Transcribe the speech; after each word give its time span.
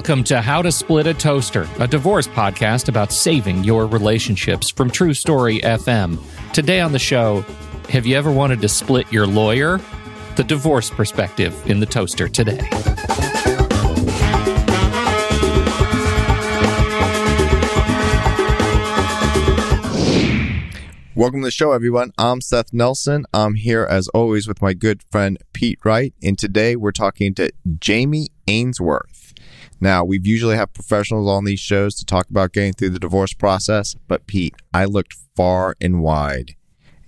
Welcome 0.00 0.24
to 0.24 0.40
How 0.40 0.62
to 0.62 0.72
Split 0.72 1.06
a 1.06 1.12
Toaster, 1.12 1.68
a 1.78 1.86
divorce 1.86 2.26
podcast 2.26 2.88
about 2.88 3.12
saving 3.12 3.64
your 3.64 3.86
relationships 3.86 4.70
from 4.70 4.90
TruStory 4.90 5.60
FM. 5.60 6.18
Today 6.54 6.80
on 6.80 6.92
the 6.92 6.98
show, 6.98 7.42
have 7.90 8.06
you 8.06 8.16
ever 8.16 8.32
wanted 8.32 8.62
to 8.62 8.68
split 8.70 9.12
your 9.12 9.26
lawyer? 9.26 9.78
The 10.36 10.44
divorce 10.44 10.88
perspective 10.88 11.54
in 11.70 11.80
the 11.80 11.84
toaster 11.84 12.28
today. 12.28 12.66
Welcome 21.14 21.42
to 21.42 21.44
the 21.44 21.50
show, 21.50 21.72
everyone. 21.72 22.12
I'm 22.16 22.40
Seth 22.40 22.72
Nelson. 22.72 23.26
I'm 23.34 23.56
here 23.56 23.84
as 23.84 24.08
always 24.08 24.48
with 24.48 24.62
my 24.62 24.72
good 24.72 25.02
friend 25.10 25.36
Pete 25.52 25.78
Wright, 25.84 26.14
and 26.22 26.38
today 26.38 26.74
we're 26.74 26.90
talking 26.90 27.34
to 27.34 27.52
Jamie 27.78 28.30
Ainsworth. 28.48 29.19
Now, 29.80 30.04
we've 30.04 30.26
usually 30.26 30.56
have 30.56 30.72
professionals 30.74 31.28
on 31.28 31.44
these 31.44 31.60
shows 31.60 31.94
to 31.96 32.04
talk 32.04 32.28
about 32.28 32.52
getting 32.52 32.72
through 32.74 32.90
the 32.90 32.98
divorce 32.98 33.32
process, 33.32 33.96
but 34.08 34.26
Pete, 34.26 34.54
I 34.74 34.84
looked 34.84 35.16
far 35.34 35.74
and 35.80 36.02
wide 36.02 36.54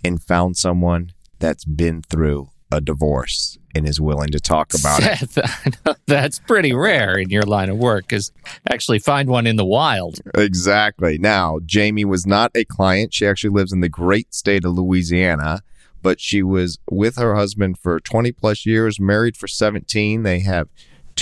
and 0.05 0.23
found 0.23 0.57
someone 0.57 1.13
that's 1.39 1.65
been 1.65 2.03
through 2.03 2.51
a 2.71 2.81
divorce 2.81 3.59
and 3.75 3.87
is 3.87 4.01
willing 4.01 4.31
to 4.31 4.41
talk 4.41 4.73
about 4.75 5.03
Seth, 5.03 5.39
it. 5.87 5.97
that's 6.07 6.39
pretty 6.39 6.73
rare 6.73 7.19
in 7.19 7.29
your 7.31 7.43
line 7.43 7.69
of 7.69 7.77
work 7.77 8.07
because 8.09 8.33
actually 8.71 8.99
find 8.99 9.29
one 9.29 9.47
in 9.47 9.57
the 9.57 9.65
wild. 9.65 10.21
Exactly. 10.35 11.19
Now, 11.19 11.59
Jamie 11.65 12.05
was 12.05 12.27
not 12.27 12.51
a 12.55 12.65
client. 12.65 13.13
She 13.13 13.27
actually 13.27 13.51
lives 13.51 13.73
in 13.73 13.81
the 13.81 13.89
great 13.89 14.35
state 14.35 14.65
of 14.65 14.73
Louisiana, 14.73 15.63
but 16.01 16.21
she 16.21 16.43
was 16.43 16.79
with 16.91 17.17
her 17.17 17.35
husband 17.35 17.79
for 17.79 18.01
20 18.01 18.33
plus 18.33 18.65
years, 18.65 18.99
married 18.99 19.37
for 19.37 19.49
17. 19.49 20.23
They 20.23 20.41
have 20.41 20.69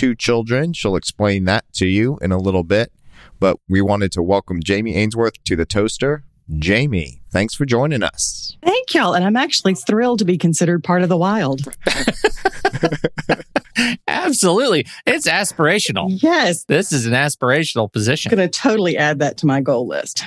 two 0.01 0.15
children. 0.15 0.73
She'll 0.73 0.97
explain 0.97 1.45
that 1.45 1.71
to 1.75 1.87
you 1.87 2.19
in 2.23 2.33
a 2.33 2.39
little 2.39 2.65
bit. 2.65 2.91
But 3.39 3.59
we 3.69 3.83
wanted 3.83 4.13
to 4.13 4.23
welcome 4.23 4.63
Jamie 4.63 4.95
Ainsworth 4.95 5.35
to 5.45 5.57
the 5.57 5.67
Toaster. 5.67 6.25
Jamie, 6.59 7.21
thanks 7.31 7.55
for 7.55 7.67
joining 7.67 8.03
us. 8.03 8.57
Thank 8.63 8.95
y'all. 8.95 9.15
And 9.15 9.27
I'm 9.27 9.37
actually 9.37 9.75
thrilled 9.75 10.21
to 10.21 10.25
be 10.25 10.39
considered 10.39 10.83
part 10.83 11.03
of 11.03 11.11
the 11.11 11.19
wild. 11.19 11.61
Absolutely. 14.09 14.87
It's 15.07 15.29
aspirational. 15.29 16.07
Yes. 16.23 16.65
This 16.65 16.93
is 16.93 17.05
an 17.05 17.13
aspirational 17.13 17.93
position. 17.93 18.33
I'm 18.33 18.39
going 18.39 18.51
to 18.51 18.59
totally 18.59 18.97
add 18.97 19.19
that 19.19 19.37
to 19.39 19.47
my 19.47 19.61
goal 19.61 19.87
list. 19.87 20.25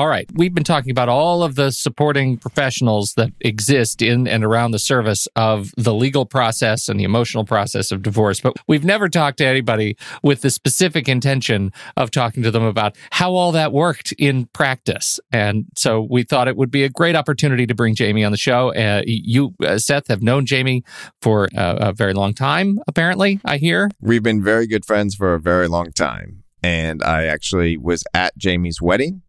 All 0.00 0.08
right. 0.08 0.26
We've 0.32 0.54
been 0.54 0.64
talking 0.64 0.92
about 0.92 1.10
all 1.10 1.42
of 1.42 1.56
the 1.56 1.70
supporting 1.70 2.38
professionals 2.38 3.12
that 3.18 3.34
exist 3.42 4.00
in 4.00 4.26
and 4.26 4.42
around 4.42 4.70
the 4.70 4.78
service 4.78 5.28
of 5.36 5.74
the 5.76 5.92
legal 5.92 6.24
process 6.24 6.88
and 6.88 6.98
the 6.98 7.04
emotional 7.04 7.44
process 7.44 7.92
of 7.92 8.00
divorce. 8.00 8.40
But 8.40 8.56
we've 8.66 8.82
never 8.82 9.10
talked 9.10 9.36
to 9.38 9.46
anybody 9.46 9.98
with 10.22 10.40
the 10.40 10.48
specific 10.48 11.06
intention 11.06 11.70
of 11.98 12.10
talking 12.10 12.42
to 12.44 12.50
them 12.50 12.62
about 12.62 12.96
how 13.10 13.34
all 13.34 13.52
that 13.52 13.74
worked 13.74 14.12
in 14.12 14.46
practice. 14.54 15.20
And 15.34 15.66
so 15.76 16.06
we 16.08 16.22
thought 16.22 16.48
it 16.48 16.56
would 16.56 16.70
be 16.70 16.84
a 16.84 16.88
great 16.88 17.14
opportunity 17.14 17.66
to 17.66 17.74
bring 17.74 17.94
Jamie 17.94 18.24
on 18.24 18.32
the 18.32 18.38
show. 18.38 18.72
Uh, 18.72 19.02
you, 19.04 19.54
uh, 19.62 19.76
Seth, 19.76 20.08
have 20.08 20.22
known 20.22 20.46
Jamie 20.46 20.82
for 21.20 21.46
uh, 21.54 21.76
a 21.78 21.92
very 21.92 22.14
long 22.14 22.32
time, 22.32 22.78
apparently, 22.88 23.38
I 23.44 23.58
hear. 23.58 23.90
We've 24.00 24.22
been 24.22 24.42
very 24.42 24.66
good 24.66 24.86
friends 24.86 25.14
for 25.14 25.34
a 25.34 25.38
very 25.38 25.68
long 25.68 25.92
time. 25.92 26.44
And 26.62 27.02
I 27.02 27.24
actually 27.24 27.76
was 27.76 28.02
at 28.14 28.34
Jamie's 28.38 28.80
wedding 28.80 29.20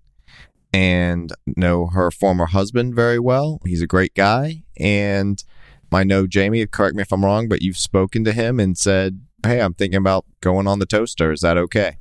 and 0.73 1.33
know 1.45 1.88
her 1.88 2.11
former 2.11 2.47
husband 2.47 2.95
very 2.95 3.19
well. 3.19 3.59
He's 3.66 3.81
a 3.81 3.88
great 3.88 4.14
guy. 4.14 4.64
And 4.78 5.44
I 5.91 6.03
know 6.03 6.28
Jamie, 6.28 6.66
correct 6.66 6.95
me 6.95 7.02
if 7.02 7.11
I'm 7.11 7.25
wrong, 7.25 7.50
but 7.50 7.61
you've 7.61 7.78
spoken 7.78 8.23
to 8.23 8.31
him 8.31 8.59
and 8.59 8.78
said, 8.78 9.22
Hey, 9.44 9.59
I'm 9.59 9.73
thinking 9.73 9.97
about 9.97 10.25
going 10.41 10.68
on 10.68 10.79
the 10.79 10.85
toaster. 10.85 11.31
Is 11.31 11.41
that 11.41 11.57
okay? 11.57 11.97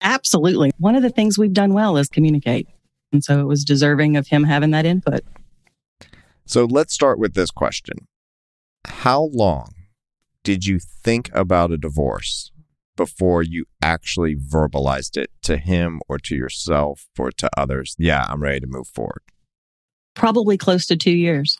Absolutely. 0.00 0.72
One 0.78 0.96
of 0.96 1.02
the 1.02 1.10
things 1.10 1.38
we've 1.38 1.52
done 1.52 1.74
well 1.74 1.96
is 1.96 2.08
communicate. 2.08 2.66
And 3.12 3.22
so 3.22 3.40
it 3.40 3.44
was 3.44 3.64
deserving 3.64 4.16
of 4.16 4.28
him 4.28 4.44
having 4.44 4.70
that 4.72 4.86
input. 4.86 5.22
So 6.46 6.64
let's 6.64 6.94
start 6.94 7.18
with 7.18 7.34
this 7.34 7.50
question 7.50 8.06
How 8.86 9.30
long 9.32 9.72
did 10.42 10.66
you 10.66 10.78
think 10.78 11.30
about 11.32 11.72
a 11.72 11.76
divorce 11.76 12.50
before 12.96 13.42
you 13.42 13.66
actually 13.82 14.34
verbalized 14.34 15.16
it 15.16 15.30
to 15.42 15.56
him 15.58 16.00
or 16.08 16.18
to 16.18 16.34
yourself 16.34 17.06
or 17.18 17.30
to 17.32 17.48
others? 17.56 17.94
Yeah, 17.98 18.24
I'm 18.28 18.42
ready 18.42 18.60
to 18.60 18.66
move 18.66 18.88
forward. 18.88 19.22
Probably 20.14 20.56
close 20.56 20.86
to 20.86 20.96
two 20.96 21.12
years. 21.12 21.58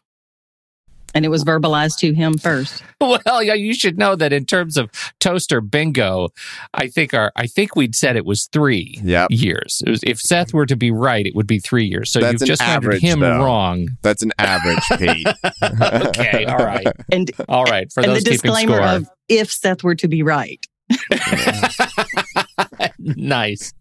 And 1.14 1.24
it 1.24 1.28
was 1.28 1.44
verbalized 1.44 1.98
to 2.00 2.12
him 2.12 2.36
first. 2.36 2.82
Well, 2.98 3.42
yeah, 3.42 3.54
you 3.54 3.74
should 3.74 3.98
know 3.98 4.16
that 4.16 4.32
in 4.32 4.46
terms 4.46 4.76
of 4.76 4.90
toaster 5.20 5.60
bingo, 5.60 6.28
I 6.72 6.88
think 6.88 7.12
our 7.12 7.30
I 7.36 7.46
think 7.46 7.76
we'd 7.76 7.94
said 7.94 8.16
it 8.16 8.24
was 8.24 8.46
three 8.46 8.98
yep. 9.02 9.28
years. 9.30 9.82
Was, 9.86 10.00
if 10.02 10.18
Seth 10.18 10.54
were 10.54 10.66
to 10.66 10.76
be 10.76 10.90
right, 10.90 11.26
it 11.26 11.34
would 11.34 11.46
be 11.46 11.58
three 11.58 11.84
years. 11.84 12.10
So 12.10 12.20
That's 12.20 12.40
you've 12.40 12.48
just 12.48 12.62
average, 12.62 13.02
him 13.02 13.20
though. 13.20 13.44
wrong. 13.44 13.90
That's 14.02 14.22
an 14.22 14.32
average, 14.38 14.82
Pete. 14.98 15.28
okay, 15.62 16.46
all 16.46 16.58
right, 16.58 16.86
and 17.12 17.30
all 17.48 17.64
right. 17.64 17.92
For 17.92 18.02
and 18.02 18.12
those 18.12 18.24
the 18.24 18.30
keeping 18.30 18.50
disclaimer 18.50 18.76
score, 18.76 18.88
of 18.88 19.10
if 19.28 19.52
Seth 19.52 19.84
were 19.84 19.94
to 19.96 20.08
be 20.08 20.22
right. 20.22 20.64
nice. 22.98 23.72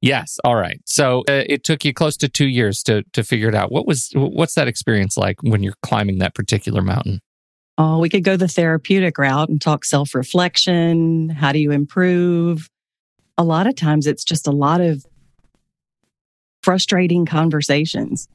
Yes. 0.00 0.38
All 0.44 0.56
right. 0.56 0.80
So 0.84 1.20
uh, 1.28 1.44
it 1.46 1.64
took 1.64 1.84
you 1.84 1.92
close 1.92 2.16
to 2.18 2.28
two 2.28 2.48
years 2.48 2.82
to 2.84 3.02
to 3.12 3.22
figure 3.22 3.48
it 3.48 3.54
out. 3.54 3.70
What 3.70 3.86
was 3.86 4.10
what's 4.14 4.54
that 4.54 4.68
experience 4.68 5.16
like 5.16 5.36
when 5.42 5.62
you're 5.62 5.74
climbing 5.82 6.18
that 6.18 6.34
particular 6.34 6.82
mountain? 6.82 7.20
Oh, 7.76 7.98
we 7.98 8.08
could 8.08 8.24
go 8.24 8.36
the 8.36 8.48
therapeutic 8.48 9.18
route 9.18 9.48
and 9.48 9.60
talk 9.60 9.84
self 9.84 10.14
reflection. 10.14 11.28
How 11.28 11.52
do 11.52 11.58
you 11.58 11.70
improve? 11.70 12.68
A 13.36 13.44
lot 13.44 13.66
of 13.66 13.74
times 13.74 14.06
it's 14.06 14.24
just 14.24 14.46
a 14.46 14.52
lot 14.52 14.80
of 14.80 15.04
frustrating 16.62 17.26
conversations 17.26 18.28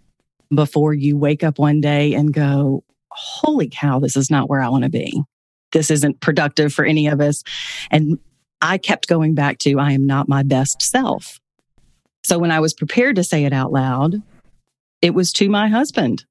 before 0.54 0.94
you 0.94 1.18
wake 1.18 1.44
up 1.44 1.58
one 1.58 1.80
day 1.80 2.14
and 2.14 2.34
go, 2.34 2.84
Holy 3.12 3.70
cow, 3.72 4.00
this 4.00 4.16
is 4.16 4.30
not 4.30 4.50
where 4.50 4.62
I 4.62 4.70
want 4.70 4.84
to 4.84 4.90
be. 4.90 5.24
This 5.72 5.92
isn't 5.92 6.20
productive 6.20 6.74
for 6.74 6.86
any 6.86 7.08
of 7.08 7.22
us. 7.22 7.44
And 7.92 8.20
I 8.62 8.78
kept 8.78 9.08
going 9.08 9.36
back 9.36 9.60
to, 9.60 9.80
I 9.80 9.92
am 9.92 10.06
not 10.06 10.28
my 10.28 10.44
best 10.44 10.82
self. 10.82 11.40
So 12.24 12.38
when 12.38 12.52
I 12.52 12.60
was 12.60 12.74
prepared 12.74 13.16
to 13.16 13.24
say 13.24 13.46
it 13.46 13.54
out 13.54 13.72
loud, 13.72 14.22
it 15.02 15.14
was 15.14 15.32
to 15.34 15.50
my 15.50 15.68
husband. 15.68 16.26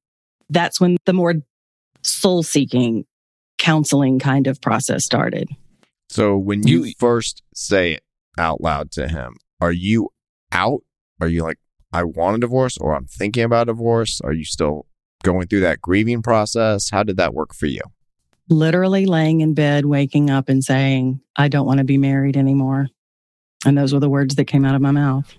That's 0.50 0.80
when 0.80 0.96
the 1.06 1.12
more 1.12 1.34
soul 2.02 2.42
seeking 2.42 3.04
counseling 3.58 4.18
kind 4.18 4.46
of 4.46 4.60
process 4.60 5.04
started. 5.04 5.48
So 6.10 6.36
when 6.36 6.66
you, 6.66 6.84
you, 6.84 6.94
first 6.98 7.42
say 7.54 7.92
it 7.92 8.02
out 8.38 8.60
loud 8.60 8.90
to 8.92 9.08
him, 9.08 9.36
are 9.60 9.72
you 9.72 10.10
out? 10.52 10.80
Are 11.20 11.28
you 11.28 11.42
like, 11.42 11.58
I 11.92 12.04
want 12.04 12.36
a 12.36 12.40
divorce 12.40 12.78
or 12.78 12.94
I'm 12.94 13.06
thinking 13.06 13.44
about 13.44 13.68
a 13.68 13.72
divorce? 13.72 14.20
Are 14.22 14.32
you 14.32 14.44
still 14.44 14.86
going 15.22 15.48
through 15.48 15.60
that 15.60 15.80
grieving 15.80 16.22
process? 16.22 16.90
How 16.90 17.02
did 17.02 17.16
that 17.16 17.34
work 17.34 17.54
for 17.54 17.66
you? 17.66 17.82
Literally 18.48 19.06
laying 19.06 19.40
in 19.40 19.54
bed, 19.54 19.84
waking 19.84 20.30
up 20.30 20.48
and 20.48 20.64
saying, 20.64 21.20
I 21.36 21.48
don't 21.48 21.66
want 21.66 21.78
to 21.78 21.84
be 21.84 21.98
married 21.98 22.36
anymore. 22.36 22.88
And 23.66 23.76
those 23.76 23.92
were 23.92 24.00
the 24.00 24.08
words 24.08 24.36
that 24.36 24.46
came 24.46 24.64
out 24.64 24.74
of 24.74 24.80
my 24.80 24.90
mouth. 24.90 25.34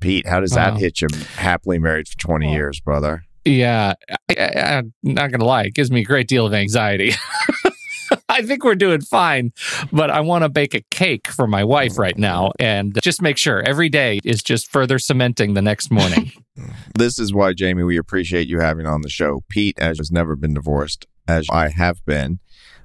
Pete, 0.00 0.26
how 0.26 0.40
does 0.40 0.52
that 0.52 0.74
wow. 0.74 0.78
hit 0.78 1.00
you 1.00 1.08
happily 1.36 1.78
married 1.78 2.08
for 2.08 2.18
20 2.18 2.48
oh. 2.48 2.52
years, 2.52 2.80
brother? 2.80 3.24
Yeah, 3.44 3.94
I, 4.28 4.34
am 4.36 4.92
not 5.02 5.30
going 5.30 5.40
to 5.40 5.46
lie. 5.46 5.64
It 5.64 5.74
gives 5.74 5.90
me 5.90 6.00
a 6.00 6.04
great 6.04 6.28
deal 6.28 6.46
of 6.46 6.52
anxiety. 6.52 7.12
I 8.28 8.42
think 8.42 8.64
we're 8.64 8.74
doing 8.74 9.00
fine, 9.00 9.52
but 9.92 10.10
I 10.10 10.20
want 10.20 10.44
to 10.44 10.48
bake 10.48 10.74
a 10.74 10.82
cake 10.90 11.28
for 11.28 11.46
my 11.46 11.64
wife 11.64 11.98
right 11.98 12.16
now 12.16 12.52
and 12.58 12.98
just 13.02 13.22
make 13.22 13.36
sure 13.36 13.60
every 13.60 13.88
day 13.88 14.20
is 14.24 14.42
just 14.42 14.70
further 14.70 14.98
cementing 14.98 15.54
the 15.54 15.62
next 15.62 15.90
morning. 15.90 16.32
this 16.94 17.18
is 17.18 17.32
why, 17.32 17.52
Jamie, 17.52 17.82
we 17.82 17.96
appreciate 17.96 18.48
you 18.48 18.60
having 18.60 18.86
on 18.86 19.02
the 19.02 19.08
show. 19.08 19.42
Pete, 19.48 19.78
as 19.78 19.98
has 19.98 20.10
never 20.10 20.36
been 20.36 20.54
divorced, 20.54 21.06
as 21.26 21.46
I 21.50 21.68
have 21.68 22.04
been. 22.04 22.40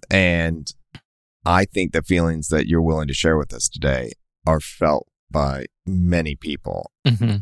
And 0.10 0.72
I 1.46 1.66
think 1.66 1.92
the 1.92 2.02
feelings 2.02 2.48
that 2.50 2.68
you're 2.68 2.81
willing 2.81 3.07
to 3.07 3.13
share 3.13 3.38
with 3.38 3.54
us 3.54 3.69
today 3.69 4.12
are 4.46 4.60
felt 4.60 5.07
by 5.31 5.66
many 5.86 6.36
people. 6.36 6.92
Mm-hmm 7.06 7.38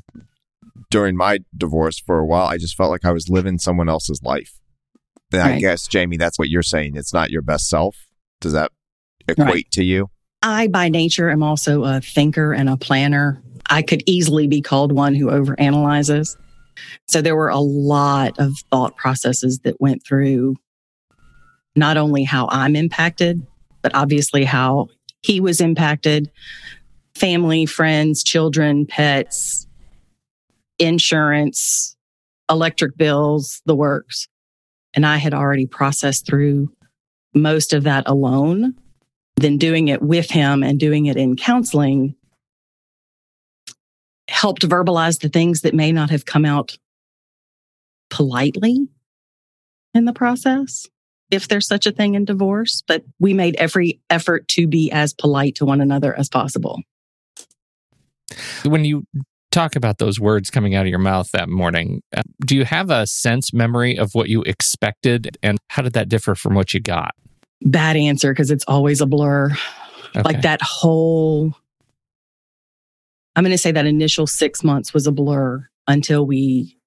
during 0.89 1.15
my 1.15 1.39
divorce 1.57 1.99
for 1.99 2.19
a 2.19 2.25
while, 2.25 2.45
I 2.45 2.57
just 2.57 2.75
felt 2.75 2.91
like 2.91 3.03
I 3.03 3.11
was 3.11 3.29
living 3.29 3.57
someone 3.57 3.89
else's 3.89 4.21
life. 4.23 4.59
And 5.31 5.41
right. 5.41 5.55
I 5.55 5.59
guess, 5.59 5.87
Jamie, 5.87 6.17
that's 6.17 6.37
what 6.37 6.49
you're 6.49 6.61
saying. 6.61 6.95
It's 6.95 7.13
not 7.13 7.31
your 7.31 7.41
best 7.41 7.67
self. 7.67 7.97
Does 8.39 8.53
that 8.53 8.71
equate 9.27 9.47
right. 9.47 9.71
to 9.71 9.83
you? 9.83 10.09
I, 10.43 10.67
by 10.67 10.89
nature, 10.89 11.31
am 11.31 11.41
also 11.41 11.83
a 11.83 11.99
thinker 12.01 12.53
and 12.53 12.69
a 12.69 12.77
planner. 12.77 13.41
I 13.69 13.81
could 13.81 14.03
easily 14.05 14.47
be 14.47 14.61
called 14.61 14.91
one 14.91 15.15
who 15.15 15.27
overanalyzes. 15.27 16.37
So 17.07 17.21
there 17.21 17.35
were 17.35 17.49
a 17.49 17.59
lot 17.59 18.37
of 18.37 18.53
thought 18.69 18.95
processes 18.95 19.61
that 19.63 19.81
went 19.81 20.05
through 20.05 20.55
not 21.75 21.97
only 21.97 22.23
how 22.23 22.47
I'm 22.51 22.75
impacted, 22.75 23.45
but 23.81 23.95
obviously 23.95 24.45
how 24.45 24.87
he 25.21 25.39
was 25.39 25.59
impacted 25.61 26.29
family, 27.15 27.65
friends, 27.65 28.23
children, 28.23 28.85
pets, 28.85 29.67
insurance, 30.79 31.95
electric 32.49 32.97
bills, 32.97 33.61
the 33.65 33.75
works. 33.75 34.27
And 34.93 35.05
I 35.05 35.17
had 35.17 35.33
already 35.33 35.65
processed 35.65 36.25
through 36.25 36.71
most 37.33 37.73
of 37.73 37.83
that 37.83 38.03
alone. 38.07 38.75
then 39.35 39.57
doing 39.57 39.87
it 39.87 40.01
with 40.01 40.29
him 40.29 40.63
and 40.63 40.79
doing 40.79 41.07
it 41.07 41.17
in 41.17 41.35
counseling 41.35 42.15
helped 44.29 44.67
verbalize 44.67 45.19
the 45.19 45.29
things 45.29 45.61
that 45.61 45.73
may 45.73 45.91
not 45.91 46.09
have 46.09 46.25
come 46.25 46.45
out 46.45 46.77
politely 48.09 48.87
in 49.93 50.05
the 50.05 50.13
process, 50.13 50.87
if 51.33 51.47
there's 51.47 51.67
such 51.67 51.85
a 51.85 51.91
thing 51.91 52.15
in 52.15 52.25
divorce. 52.25 52.83
But 52.87 53.03
we 53.19 53.33
made 53.33 53.55
every 53.55 53.99
effort 54.09 54.47
to 54.49 54.67
be 54.67 54.91
as 54.91 55.13
polite 55.13 55.55
to 55.55 55.65
one 55.65 55.81
another 55.81 56.17
as 56.17 56.29
possible. 56.29 56.81
When 58.65 58.85
you 58.85 59.05
talk 59.51 59.75
about 59.75 59.99
those 59.99 60.19
words 60.19 60.49
coming 60.49 60.75
out 60.75 60.81
of 60.81 60.89
your 60.89 60.99
mouth 60.99 61.29
that 61.31 61.49
morning, 61.49 62.01
uh, 62.15 62.23
do 62.45 62.55
you 62.55 62.65
have 62.65 62.89
a 62.89 63.05
sense 63.05 63.53
memory 63.53 63.97
of 63.97 64.11
what 64.13 64.29
you 64.29 64.41
expected 64.43 65.37
and 65.43 65.59
how 65.69 65.81
did 65.81 65.93
that 65.93 66.09
differ 66.09 66.35
from 66.35 66.55
what 66.55 66.73
you 66.73 66.79
got? 66.79 67.13
Bad 67.61 67.95
answer 67.95 68.33
because 68.33 68.51
it's 68.51 68.65
always 68.67 69.01
a 69.01 69.05
blur. 69.05 69.51
Okay. 70.15 70.21
Like 70.21 70.41
that 70.41 70.61
whole, 70.61 71.53
I'm 73.35 73.43
going 73.43 73.51
to 73.51 73.57
say 73.57 73.71
that 73.71 73.85
initial 73.85 74.27
six 74.27 74.63
months 74.63 74.93
was 74.93 75.07
a 75.07 75.11
blur 75.11 75.67
until 75.87 76.25
we 76.25 76.77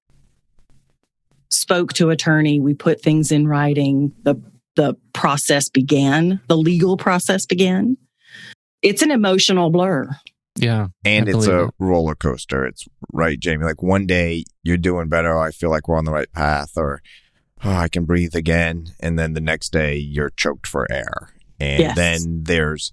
spoke 1.49 1.93
to 1.93 2.09
attorney. 2.09 2.59
We 2.59 2.73
put 2.73 3.01
things 3.01 3.31
in 3.31 3.47
writing. 3.47 4.13
The, 4.23 4.35
the 4.75 4.95
process 5.13 5.69
began, 5.69 6.39
the 6.47 6.57
legal 6.57 6.97
process 6.97 7.45
began. 7.45 7.97
It's 8.81 9.01
an 9.01 9.11
emotional 9.11 9.69
blur. 9.69 10.09
Yeah. 10.59 10.87
and 11.05 11.27
I 11.29 11.31
it's 11.31 11.47
a 11.47 11.65
it. 11.65 11.71
roller 11.79 12.15
coaster. 12.15 12.65
It's 12.65 12.87
right, 13.13 13.39
Jamie. 13.39 13.63
Like 13.65 13.83
one 13.83 14.05
day 14.07 14.43
you're 14.63 14.77
doing 14.77 15.07
better. 15.07 15.37
I 15.37 15.51
feel 15.51 15.69
like 15.69 15.87
we're 15.87 15.97
on 15.97 16.05
the 16.05 16.11
right 16.11 16.31
path, 16.31 16.71
or 16.75 17.01
oh, 17.63 17.71
I 17.71 17.87
can 17.89 18.05
breathe 18.05 18.35
again. 18.35 18.87
And 18.99 19.17
then 19.19 19.33
the 19.33 19.41
next 19.41 19.71
day 19.71 19.95
you're 19.97 20.31
choked 20.31 20.65
for 20.67 20.91
air. 20.91 21.33
And 21.59 21.79
Yes. 21.79 21.95
then 21.95 22.43
there's, 22.43 22.91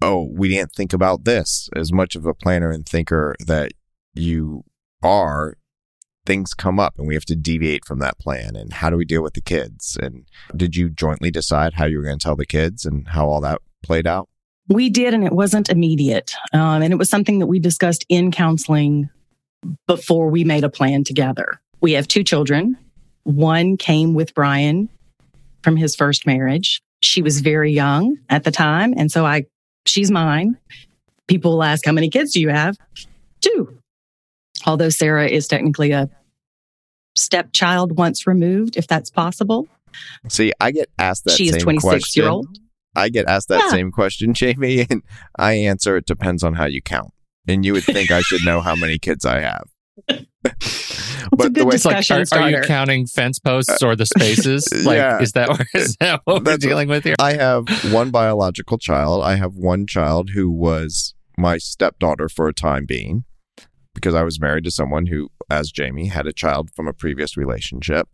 oh, 0.00 0.28
we 0.32 0.48
didn't 0.48 0.72
think 0.72 0.92
about 0.92 1.24
this. 1.24 1.68
As 1.76 1.92
much 1.92 2.14
of 2.16 2.26
a 2.26 2.34
planner 2.34 2.70
and 2.70 2.86
thinker 2.86 3.34
that 3.46 3.72
you 4.14 4.64
are, 5.02 5.54
things 6.24 6.54
come 6.54 6.78
up 6.78 6.94
and 6.98 7.06
we 7.06 7.14
have 7.14 7.24
to 7.26 7.36
deviate 7.36 7.84
from 7.84 7.98
that 8.00 8.18
plan. 8.18 8.56
And 8.56 8.72
how 8.72 8.90
do 8.90 8.96
we 8.96 9.04
deal 9.04 9.22
with 9.22 9.34
the 9.34 9.40
kids? 9.40 9.96
And 10.00 10.26
did 10.56 10.76
you 10.76 10.88
jointly 10.88 11.30
decide 11.30 11.74
how 11.74 11.86
you 11.86 11.98
were 11.98 12.04
going 12.04 12.18
to 12.18 12.22
tell 12.22 12.36
the 12.36 12.46
kids 12.46 12.84
and 12.84 13.08
how 13.08 13.28
all 13.28 13.40
that 13.40 13.60
played 13.82 14.06
out? 14.06 14.28
We 14.68 14.90
did, 14.90 15.12
and 15.12 15.24
it 15.24 15.32
wasn't 15.32 15.68
immediate. 15.68 16.34
Um, 16.52 16.82
and 16.82 16.92
it 16.92 16.96
was 16.96 17.10
something 17.10 17.40
that 17.40 17.46
we 17.46 17.58
discussed 17.58 18.06
in 18.08 18.30
counseling 18.30 19.10
before 19.86 20.28
we 20.28 20.44
made 20.44 20.64
a 20.64 20.68
plan 20.68 21.04
together. 21.04 21.60
We 21.80 21.92
have 21.92 22.06
two 22.06 22.22
children. 22.22 22.76
One 23.24 23.76
came 23.76 24.14
with 24.14 24.34
Brian 24.34 24.88
from 25.62 25.76
his 25.76 25.96
first 25.96 26.26
marriage. 26.26 26.80
She 27.02 27.22
was 27.22 27.40
very 27.40 27.72
young 27.72 28.16
at 28.28 28.44
the 28.44 28.52
time. 28.52 28.94
And 28.96 29.10
so 29.10 29.26
I, 29.26 29.44
she's 29.84 30.10
mine. 30.10 30.56
People 31.26 31.52
will 31.52 31.64
ask, 31.64 31.84
How 31.84 31.92
many 31.92 32.08
kids 32.08 32.32
do 32.32 32.40
you 32.40 32.48
have? 32.48 32.76
Two. 33.40 33.78
Although 34.66 34.90
Sarah 34.90 35.28
is 35.28 35.48
technically 35.48 35.92
a 35.92 36.08
stepchild 37.16 37.96
once 37.96 38.26
removed, 38.26 38.76
if 38.76 38.86
that's 38.86 39.10
possible. 39.10 39.66
See, 40.28 40.52
I 40.60 40.70
get 40.70 40.88
asked 40.98 41.24
that 41.24 41.32
she 41.32 41.48
is 41.48 41.56
26 41.62 41.82
question. 41.82 42.22
year 42.22 42.30
old. 42.30 42.46
I 42.94 43.08
get 43.08 43.26
asked 43.26 43.48
that 43.48 43.62
Yeah. 43.64 43.70
same 43.70 43.90
question, 43.90 44.34
Jamie, 44.34 44.86
and 44.88 45.02
I 45.38 45.54
answer 45.54 45.96
it 45.96 46.06
depends 46.06 46.42
on 46.42 46.54
how 46.54 46.66
you 46.66 46.80
count. 46.82 47.12
And 47.48 47.64
you 47.64 47.72
would 47.72 47.84
think 47.84 48.10
I 48.10 48.20
should 48.20 48.44
know 48.44 48.60
how 48.60 48.76
many 48.76 48.98
kids 48.98 49.24
I 49.26 49.40
have. 49.40 49.64
It's 50.44 51.26
a 51.32 51.36
but 51.36 51.44
the 51.44 51.50
good 51.50 51.66
way 51.66 51.74
It's 51.74 51.84
like, 51.84 51.98
discussion 51.98 52.38
are, 52.38 52.42
are 52.42 52.50
you 52.50 52.60
counting 52.62 53.06
fence 53.06 53.38
posts 53.38 53.82
uh, 53.82 53.86
or 53.86 53.96
the 53.96 54.06
spaces? 54.06 54.68
Like, 54.84 54.96
yeah. 54.96 55.20
is 55.20 55.32
that 55.32 55.66
is 55.74 55.96
that 56.00 56.20
what 56.24 56.44
we're 56.44 56.56
dealing 56.56 56.88
with 56.88 57.04
here? 57.04 57.14
I 57.18 57.34
have 57.34 57.66
one 57.92 58.10
biological 58.10 58.78
child, 58.78 59.22
I 59.24 59.36
have 59.36 59.54
one 59.54 59.86
child 59.86 60.30
who 60.30 60.50
was 60.50 61.14
my 61.38 61.58
stepdaughter 61.58 62.28
for 62.28 62.48
a 62.48 62.52
time 62.54 62.86
being 62.86 63.24
because 63.94 64.14
I 64.14 64.22
was 64.22 64.40
married 64.40 64.64
to 64.64 64.70
someone 64.70 65.06
who, 65.06 65.30
as 65.50 65.70
Jamie, 65.70 66.08
had 66.08 66.26
a 66.26 66.32
child 66.32 66.70
from 66.74 66.88
a 66.88 66.92
previous 66.92 67.36
relationship. 67.36 68.08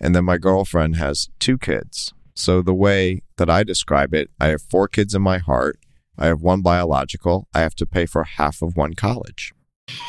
And 0.00 0.14
then 0.14 0.24
my 0.24 0.38
girlfriend 0.38 0.96
has 0.96 1.28
two 1.38 1.58
kids. 1.58 2.12
So 2.34 2.62
the 2.62 2.74
way 2.74 3.22
that 3.36 3.50
I 3.50 3.62
describe 3.62 4.14
it, 4.14 4.30
I 4.40 4.48
have 4.48 4.62
four 4.62 4.88
kids 4.88 5.14
in 5.14 5.22
my 5.22 5.38
heart. 5.38 5.78
I 6.18 6.26
have 6.26 6.42
one 6.42 6.62
biological. 6.62 7.48
I 7.54 7.60
have 7.60 7.74
to 7.76 7.86
pay 7.86 8.06
for 8.06 8.24
half 8.24 8.62
of 8.62 8.76
one 8.76 8.94
college. 8.94 9.52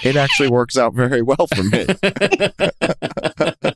It 0.04 0.16
actually 0.16 0.50
works 0.50 0.78
out 0.78 0.94
very 0.94 1.22
well 1.22 1.48
for 1.54 1.64
me. 1.64 1.86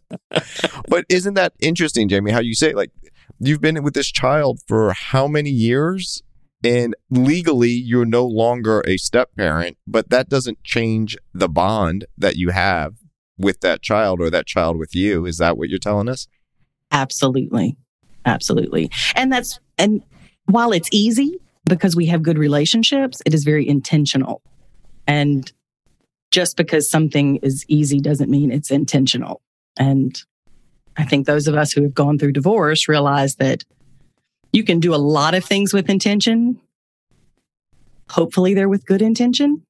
but 0.88 1.06
isn't 1.10 1.34
that 1.34 1.54
interesting, 1.60 2.08
Jamie? 2.08 2.32
How 2.32 2.40
you 2.40 2.54
say 2.54 2.74
like 2.74 2.92
you've 3.40 3.62
been 3.62 3.82
with 3.84 3.94
this 3.94 4.12
child 4.12 4.60
for 4.68 4.94
how 4.94 5.28
many 5.28 5.50
years? 5.50 6.22
And 6.63 6.95
legally, 7.09 7.69
you're 7.69 8.06
no 8.06 8.25
longer 8.25 8.83
a 8.88 8.98
step 8.98 9.30
parent, 9.38 9.77
but 9.86 10.09
that 10.09 10.27
doesn't 10.27 10.63
change 10.63 11.15
the 11.33 11.48
bond 11.48 12.06
that 12.18 12.36
you 12.36 12.50
have 12.50 12.95
with 13.38 13.59
that 13.62 13.81
child 13.81 14.19
or 14.19 14.30
that 14.31 14.48
child 14.48 14.77
with 14.77 14.95
you. 14.95 15.25
Is 15.25 15.38
that 15.38 15.57
what 15.57 15.69
you're 15.69 15.77
telling 15.77 16.09
us? 16.09 16.27
Absolutely. 16.92 17.77
Absolutely. 18.25 18.89
And 19.15 19.31
that's, 19.31 19.59
and 19.77 20.01
while 20.45 20.71
it's 20.71 20.89
easy 20.92 21.39
because 21.65 21.95
we 21.95 22.07
have 22.07 22.24
good 22.24 22.38
relationships, 22.38 23.21
it 23.25 23.33
is 23.33 23.44
very 23.44 23.68
intentional. 23.68 24.42
And 25.06 25.51
just 26.31 26.57
because 26.57 26.89
something 26.89 27.38
is 27.38 27.65
easy 27.68 28.00
doesn't 28.00 28.30
mean 28.30 28.51
it's 28.51 28.71
intentional. 28.71 29.42
And 29.77 30.19
I 30.98 31.06
think 31.06 31.25
those 31.25 31.48
of 31.48 31.56
us 31.56 31.71
who 31.71 31.83
have 31.83 31.94
gone 31.94 32.18
through 32.18 32.31
divorce 32.33 32.88
realize 32.88 33.36
that 33.36 33.63
you 34.54 34.64
can 34.64 34.80
do 34.80 34.94
a 34.94 34.98
lot 34.98 35.34
of 35.34 35.44
things 35.44 35.74
with 35.74 35.90
intention. 35.90 36.60
Hopefully, 38.10 38.54
they're 38.54 38.70
with 38.70 38.86
good 38.86 39.02
intention, 39.02 39.64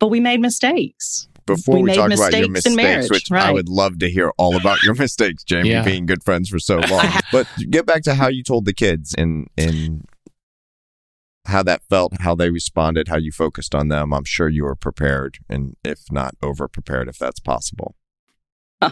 but 0.00 0.08
we 0.08 0.20
made 0.20 0.40
mistakes. 0.40 1.28
Before 1.46 1.74
We 1.74 1.82
we, 1.82 1.86
made 1.88 1.96
talk 1.96 2.10
about 2.10 2.32
your 2.34 2.48
mistakes 2.48 2.72
in 2.72 2.76
marriage, 2.76 3.10
which 3.10 3.30
I 3.30 3.52
would 3.52 3.68
love 3.68 3.98
to 3.98 4.08
hear 4.08 4.32
all 4.38 4.56
about 4.56 4.82
your 4.82 4.94
mistakes, 4.98 5.44
Jamie, 5.44 5.70
Yeah. 5.70 5.84
being 5.84 6.06
good 6.06 6.24
friends 6.24 6.48
for 6.48 6.58
so 6.58 6.78
long. 6.78 7.04
but 7.32 7.46
get 7.70 7.84
back 7.84 8.02
to 8.04 8.14
how 8.14 8.28
you 8.28 8.42
told 8.42 8.64
the 8.64 8.72
kids 8.72 9.14
and 9.16 9.48
and 9.56 10.06
how 11.46 11.62
that 11.62 11.82
felt, 11.90 12.18
how 12.20 12.34
they 12.34 12.48
responded, 12.48 13.08
how 13.08 13.18
you 13.18 13.30
focused 13.30 13.74
on 13.74 13.88
them. 13.88 14.14
I'm 14.14 14.24
sure 14.24 14.48
you 14.48 14.64
were 14.64 14.74
prepared, 14.74 15.38
and 15.48 15.76
if 15.84 16.10
not 16.10 16.34
over 16.42 16.66
prepared, 16.66 17.06
if 17.08 17.18
that's 17.18 17.40
possible. 17.40 17.94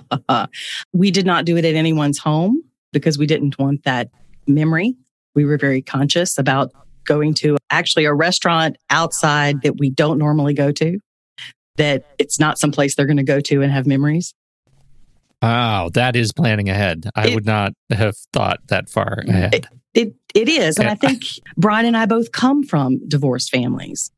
we 0.92 1.10
did 1.10 1.24
not 1.26 1.46
do 1.46 1.56
it 1.56 1.64
at 1.64 1.74
anyone's 1.74 2.18
home 2.18 2.62
because 2.92 3.16
we 3.18 3.26
didn't 3.26 3.58
want 3.58 3.84
that 3.84 4.10
memory. 4.46 4.96
We 5.34 5.44
were 5.44 5.58
very 5.58 5.82
conscious 5.82 6.38
about 6.38 6.72
going 7.04 7.34
to 7.34 7.56
actually 7.70 8.04
a 8.04 8.14
restaurant 8.14 8.76
outside 8.90 9.62
that 9.62 9.78
we 9.78 9.90
don't 9.90 10.18
normally 10.18 10.54
go 10.54 10.70
to, 10.72 10.98
that 11.76 12.04
it's 12.18 12.38
not 12.38 12.58
someplace 12.58 12.94
they're 12.94 13.06
going 13.06 13.16
to 13.16 13.22
go 13.22 13.40
to 13.40 13.62
and 13.62 13.72
have 13.72 13.86
memories. 13.86 14.34
Wow, 15.40 15.90
that 15.94 16.14
is 16.14 16.32
planning 16.32 16.68
ahead. 16.68 17.10
I 17.16 17.28
It- 17.28 17.34
would 17.34 17.46
not 17.46 17.72
have 17.90 18.14
thought 18.32 18.60
that 18.68 18.88
far 18.88 19.24
ahead. 19.26 19.66
It, 19.94 20.14
it 20.34 20.48
is. 20.48 20.78
And 20.78 20.88
I 20.88 20.94
think 20.94 21.22
Brian 21.56 21.84
and 21.84 21.96
I 21.96 22.06
both 22.06 22.32
come 22.32 22.62
from 22.62 23.06
divorced 23.08 23.50
families. 23.50 24.10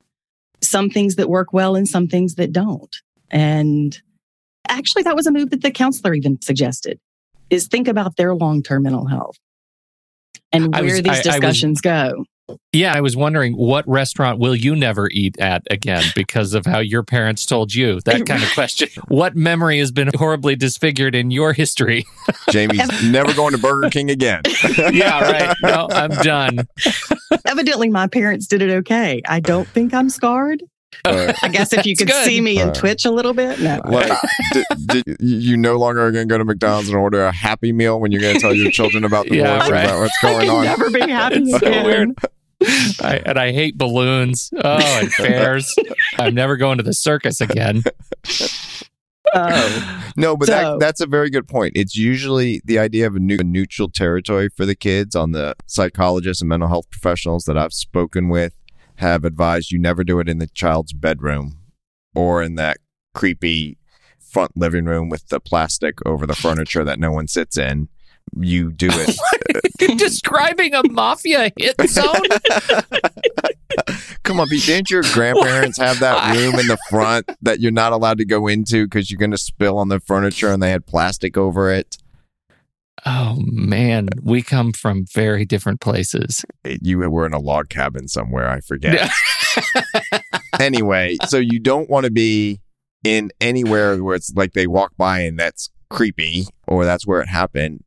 Some 0.61 0.88
things 0.88 1.16
that 1.16 1.28
work 1.28 1.52
well 1.52 1.75
and 1.75 1.88
some 1.88 2.07
things 2.07 2.37
that 2.37 2.52
don't. 2.52 2.95
And 3.31 4.00
actually, 4.69 5.02
that 5.02 5.16
was 5.16 5.26
a 5.26 5.33
move 5.33 5.50
that 5.50 5.62
the 5.62 5.73
counselor 5.73 6.14
even 6.14 6.40
suggested 6.40 7.00
is 7.50 7.66
think 7.66 7.88
about 7.88 8.16
their 8.16 8.35
long-term 8.35 8.85
mental 8.85 9.07
health 9.07 9.37
and 10.54 10.73
where 10.75 10.82
was- 10.84 11.02
these 11.02 11.06
I- 11.06 11.14
I 11.14 11.16
was- 11.16 11.25
discussions 11.25 11.80
go. 11.80 12.25
Yeah, 12.75 12.92
I 12.94 13.00
was 13.00 13.16
wondering 13.16 13.54
what 13.56 13.88
restaurant 13.88 14.38
will 14.38 14.54
you 14.54 14.76
never 14.76 15.08
eat 15.11 15.38
at 15.40 15.62
again 15.70 16.04
because 16.14 16.52
of 16.52 16.66
how 16.66 16.78
your 16.80 17.02
parents 17.02 17.46
told 17.46 17.75
you? 17.75 18.00
That 18.04 18.26
kind 18.26 18.42
of 18.42 18.52
question. 18.52 18.88
What 19.08 19.34
memory 19.34 19.78
has 19.78 19.90
been 19.92 20.11
horribly 20.14 20.54
disfigured 20.54 21.14
in 21.14 21.30
your 21.30 21.54
history? 21.54 22.04
Jamie's 22.50 22.87
never 23.02 23.32
going 23.32 23.52
to 23.52 23.58
Burger 23.58 23.88
King 23.88 24.11
again. 24.11 24.42
yeah, 24.92 25.20
right. 25.20 25.56
No, 25.62 25.88
I'm 25.90 26.11
done. 26.23 26.68
Evidently, 27.46 27.88
my 27.88 28.08
parents 28.08 28.46
did 28.46 28.61
it 28.61 28.70
okay. 28.70 29.23
I 29.26 29.40
don't 29.40 29.66
think 29.68 29.94
I'm 29.94 30.11
scarred. 30.11 30.62
Uh, 31.04 31.32
I 31.42 31.48
guess 31.48 31.72
if 31.72 31.84
you 31.86 31.96
could 31.96 32.08
good. 32.08 32.24
see 32.26 32.40
me 32.40 32.58
and 32.60 32.70
Uh, 32.70 32.74
twitch 32.74 33.04
a 33.04 33.10
little 33.10 33.34
bit, 33.34 33.60
no. 33.60 33.80
like, 33.86 34.12
did, 34.52 34.64
did, 35.04 35.16
you 35.20 35.56
no 35.56 35.76
longer 35.76 36.00
are 36.06 36.10
going 36.12 36.28
to 36.28 36.32
go 36.32 36.38
to 36.38 36.44
McDonald's 36.44 36.88
and 36.88 36.96
order 36.96 37.24
a 37.24 37.32
Happy 37.32 37.72
Meal 37.72 38.00
when 38.00 38.12
you're 38.12 38.20
going 38.20 38.34
to 38.34 38.40
tell 38.40 38.54
your 38.54 38.70
children 38.70 39.04
about 39.04 39.26
the 39.28 39.36
Yeah, 39.36 39.52
divorce? 39.58 39.70
right. 39.70 39.84
Is 39.84 39.90
that 39.90 39.98
what's 40.00 40.24
I 40.24 40.28
going 40.32 40.46
can 40.46 40.56
on? 40.56 40.64
never 40.64 40.90
be 40.90 41.00
happy 41.10 41.36
It's 41.42 41.50
so 41.50 41.56
again. 41.66 41.84
weird. 41.84 42.10
I, 43.02 43.20
and 43.26 43.38
I 43.38 43.52
hate 43.52 43.76
balloons. 43.76 44.50
Oh, 44.56 44.78
and 45.00 45.12
fairs. 45.12 45.74
I'm 46.18 46.34
never 46.34 46.56
going 46.56 46.78
to 46.78 46.84
the 46.84 46.94
circus 46.94 47.40
again. 47.40 47.82
Oh, 49.36 50.02
No, 50.16 50.36
but 50.36 50.46
So- 50.46 50.52
that, 50.52 50.80
that's 50.80 51.00
a 51.00 51.06
very 51.06 51.28
good 51.30 51.48
point. 51.48 51.72
It's 51.74 51.96
usually 51.96 52.60
the 52.64 52.78
idea 52.78 53.06
of 53.06 53.16
a, 53.16 53.18
new, 53.18 53.36
a 53.40 53.44
neutral 53.44 53.88
territory 53.90 54.48
for 54.48 54.64
the 54.64 54.74
kids 54.76 55.16
on 55.16 55.32
the 55.32 55.56
psychologists 55.66 56.40
and 56.40 56.48
mental 56.48 56.68
health 56.68 56.88
professionals 56.90 57.44
that 57.44 57.58
I've 57.58 57.72
spoken 57.72 58.28
with 58.28 58.52
have 58.96 59.24
advised 59.24 59.70
you 59.72 59.78
never 59.78 60.04
do 60.04 60.18
it 60.20 60.28
in 60.28 60.38
the 60.38 60.46
child's 60.48 60.92
bedroom 60.92 61.58
or 62.14 62.42
in 62.42 62.54
that 62.56 62.78
creepy 63.14 63.76
front 64.20 64.56
living 64.56 64.84
room 64.84 65.08
with 65.08 65.28
the 65.28 65.40
plastic 65.40 66.04
over 66.06 66.26
the 66.26 66.34
furniture 66.34 66.84
that 66.84 66.98
no 66.98 67.10
one 67.12 67.28
sits 67.28 67.56
in. 67.56 67.88
you 68.36 68.72
do 68.72 68.88
it. 68.90 69.98
Describing 69.98 70.74
a 70.74 70.82
mafia 70.88 71.52
hit 71.56 71.76
zone? 71.88 72.14
Come 74.22 74.40
on, 74.40 74.48
Pete. 74.48 74.64
Didn't 74.64 74.90
your 74.90 75.02
grandparents 75.12 75.78
have 75.78 76.00
that 76.00 76.34
room 76.34 76.58
in 76.58 76.66
the 76.66 76.78
front 76.88 77.30
that 77.42 77.60
you're 77.60 77.70
not 77.72 77.92
allowed 77.92 78.18
to 78.18 78.24
go 78.24 78.46
into 78.46 78.86
because 78.86 79.10
you're 79.10 79.18
going 79.18 79.30
to 79.30 79.38
spill 79.38 79.78
on 79.78 79.88
the 79.88 80.00
furniture 80.00 80.48
and 80.50 80.62
they 80.62 80.70
had 80.70 80.86
plastic 80.86 81.36
over 81.36 81.70
it? 81.70 81.98
Oh 83.06 83.37
man, 83.40 84.08
we 84.23 84.40
come 84.42 84.73
from 84.73 85.04
very 85.12 85.44
different 85.44 85.80
places. 85.80 86.44
Eh, 86.64 86.78
you 86.80 86.99
were 86.99 87.26
in 87.26 87.34
a 87.34 87.38
log 87.38 87.68
cabin 87.68 88.08
somewhere. 88.08 88.49
I 88.49 88.61
forget. 88.61 89.11
anyway, 90.61 91.16
so 91.28 91.37
you 91.38 91.58
don't 91.61 91.90
want 91.90 92.04
to 92.04 92.11
be 92.11 92.61
in 93.04 93.30
anywhere 93.40 94.02
where 94.02 94.14
it's 94.14 94.32
like 94.34 94.52
they 94.54 94.66
walk 94.66 94.92
by 94.96 95.20
and 95.20 95.38
that's 95.38 95.70
creepy 95.90 96.46
or 96.66 96.84
that's 96.84 97.06
where 97.06 97.20
it 97.20 97.28
happened. 97.28 97.82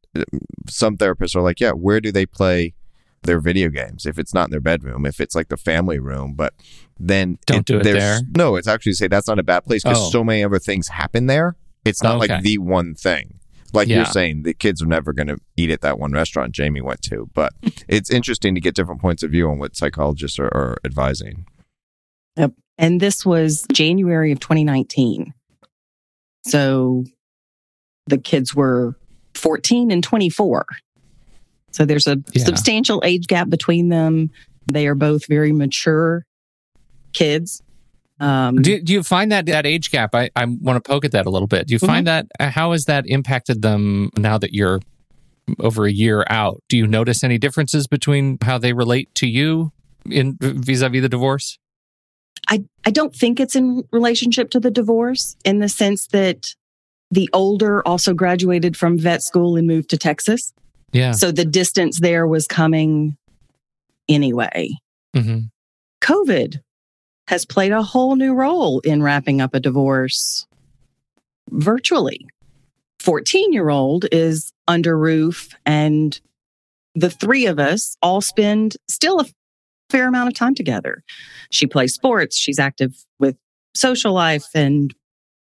Some 0.70 0.98
therapists 0.98 1.36
are 1.36 1.42
like, 1.42 1.60
yeah, 1.60 1.72
where 1.72 2.00
do 2.00 2.12
they 2.12 2.26
play 2.26 2.74
their 3.24 3.40
video 3.40 3.70
games? 3.70 4.06
If 4.06 4.20
it's 4.20 4.34
not 4.34 4.46
in 4.48 4.52
their 4.52 4.60
bedroom, 4.62 5.06
if 5.06 5.20
it's 5.20 5.36
like 5.36 5.48
the 5.50 5.58
family 5.58 6.00
room, 6.00 6.34
but 6.36 6.54
then 7.00 7.38
Don't 7.46 7.66
do 7.66 7.80
it 7.80 7.84
there. 7.84 8.20
No, 8.36 8.56
it's 8.56 8.68
actually 8.68 8.94
say 8.94 9.08
that's 9.08 9.28
not 9.28 9.40
a 9.40 9.44
bad 9.44 9.64
place 9.66 9.84
because 9.84 9.98
Oh. 9.98 10.10
so 10.10 10.24
many 10.24 10.44
other 10.44 10.60
things 10.60 10.90
happen 10.90 11.26
there. 11.28 11.56
It's 11.86 12.04
not 12.04 12.18
Okay. 12.22 12.34
like 12.36 12.44
the 12.44 12.58
one 12.60 12.94
thing. 12.96 13.40
Like 13.74 13.88
Yeah. 13.88 13.98
you're 13.98 14.06
saying, 14.06 14.44
the 14.44 14.54
kids 14.54 14.82
are 14.82 14.86
never 14.88 15.14
going 15.14 15.28
to 15.28 15.38
eat 15.58 15.70
at 15.72 15.82
that 15.82 16.00
one 16.00 16.12
restaurant 16.12 16.54
Jamie 16.54 16.82
went 16.82 17.02
to. 17.04 17.30
But 17.34 17.54
it's 17.88 18.10
interesting 18.10 18.56
to 18.56 18.62
get 18.62 18.76
different 18.76 19.02
points 19.02 19.24
of 19.24 19.32
view 19.32 19.50
on 19.50 19.60
what 19.60 19.76
psychologists 19.76 20.40
are, 20.40 20.46
are 20.54 20.78
advising. 20.86 21.46
Yep. 22.38 22.54
And 22.78 23.00
this 23.02 23.26
was 23.26 23.66
January 23.74 24.32
of 24.32 24.40
2019. 24.40 25.34
So 26.46 27.04
the 28.06 28.18
kids 28.18 28.56
were 28.56 28.96
14 29.36 29.92
and 29.92 30.04
24. 30.04 30.66
So 31.72 31.86
there's 31.86 32.08
a 32.08 32.18
Yeah. 32.34 32.46
substantial 32.46 33.02
age 33.04 33.28
gap 33.28 33.50
between 33.50 33.90
them. 33.90 34.30
They 34.72 34.88
are 34.88 34.96
both 34.96 35.28
very 35.28 35.52
mature 35.52 36.26
kids. 37.14 37.62
Um, 38.20 38.62
Do, 38.62 38.82
do 38.82 38.94
you 38.94 39.04
find 39.04 39.32
that 39.32 39.46
that 39.46 39.66
age 39.66 39.92
gap? 39.92 40.16
I, 40.16 40.30
I 40.36 40.46
want 40.46 40.84
to 40.84 40.88
poke 40.90 41.06
at 41.06 41.12
that 41.12 41.26
a 41.26 41.30
little 41.30 41.48
bit. 41.48 41.68
Do 41.68 41.74
you 41.74 41.80
find 41.80 42.08
that 42.08 42.26
uh, 42.40 42.50
how 42.50 42.72
has 42.72 42.86
that 42.86 43.06
impacted 43.08 43.62
them 43.62 44.10
now 44.18 44.38
that 44.38 44.54
you're 44.54 44.80
over 45.60 45.86
a 45.86 45.92
year 45.92 46.26
out? 46.30 46.64
Do 46.68 46.78
you 46.78 46.88
notice 46.88 47.24
any 47.24 47.38
differences 47.38 47.88
between 47.88 48.38
how 48.42 48.58
they 48.58 48.74
relate 48.74 49.14
to 49.16 49.28
you 49.28 49.72
in 50.10 50.38
vis-a-vis 50.42 51.02
the 51.02 51.10
divorce? 51.10 51.60
I, 52.50 52.64
I 52.86 52.92
don't 52.92 53.16
think 53.16 53.40
it's 53.40 53.56
in 53.56 53.84
relationship 53.92 54.50
to 54.52 54.60
the 54.60 54.72
divorce 54.72 55.36
in 55.46 55.60
the 55.60 55.70
sense 55.70 56.08
that 56.08 56.56
the 57.12 57.30
older 57.34 57.88
also 57.88 58.14
graduated 58.14 58.76
from 58.76 58.98
vet 58.98 59.24
school 59.24 59.56
and 59.58 59.68
moved 59.68 59.90
to 59.92 59.98
Texas. 59.98 60.54
Yeah. 60.92 61.12
So 61.12 61.32
the 61.32 61.46
distance 61.46 62.00
there 62.00 62.26
was 62.26 62.48
coming 62.48 63.18
anyway. 64.10 64.72
hmm 65.16 65.40
COVID 66.02 66.62
has 67.28 67.46
played 67.46 67.72
a 67.72 67.84
whole 67.84 68.16
new 68.16 68.34
role 68.34 68.80
in 68.80 69.04
wrapping 69.04 69.42
up 69.42 69.54
a 69.54 69.60
divorce 69.60 70.48
virtually. 71.50 72.28
14 73.00 73.54
year 73.54 73.70
old 73.70 74.06
is 74.12 74.52
under 74.68 74.98
roof, 74.98 75.50
and 75.66 76.20
the 76.96 77.10
three 77.10 77.46
of 77.46 77.60
us 77.60 77.96
all 78.02 78.22
spend 78.22 78.76
still 78.90 79.20
a 79.20 79.26
fair 79.90 80.08
amount 80.08 80.28
of 80.28 80.34
time 80.34 80.56
together. 80.56 81.04
She 81.52 81.68
plays 81.68 81.94
sports, 81.94 82.38
she's 82.38 82.60
active 82.60 83.06
with 83.20 83.38
social 83.76 84.14
life, 84.14 84.48
and 84.54 84.94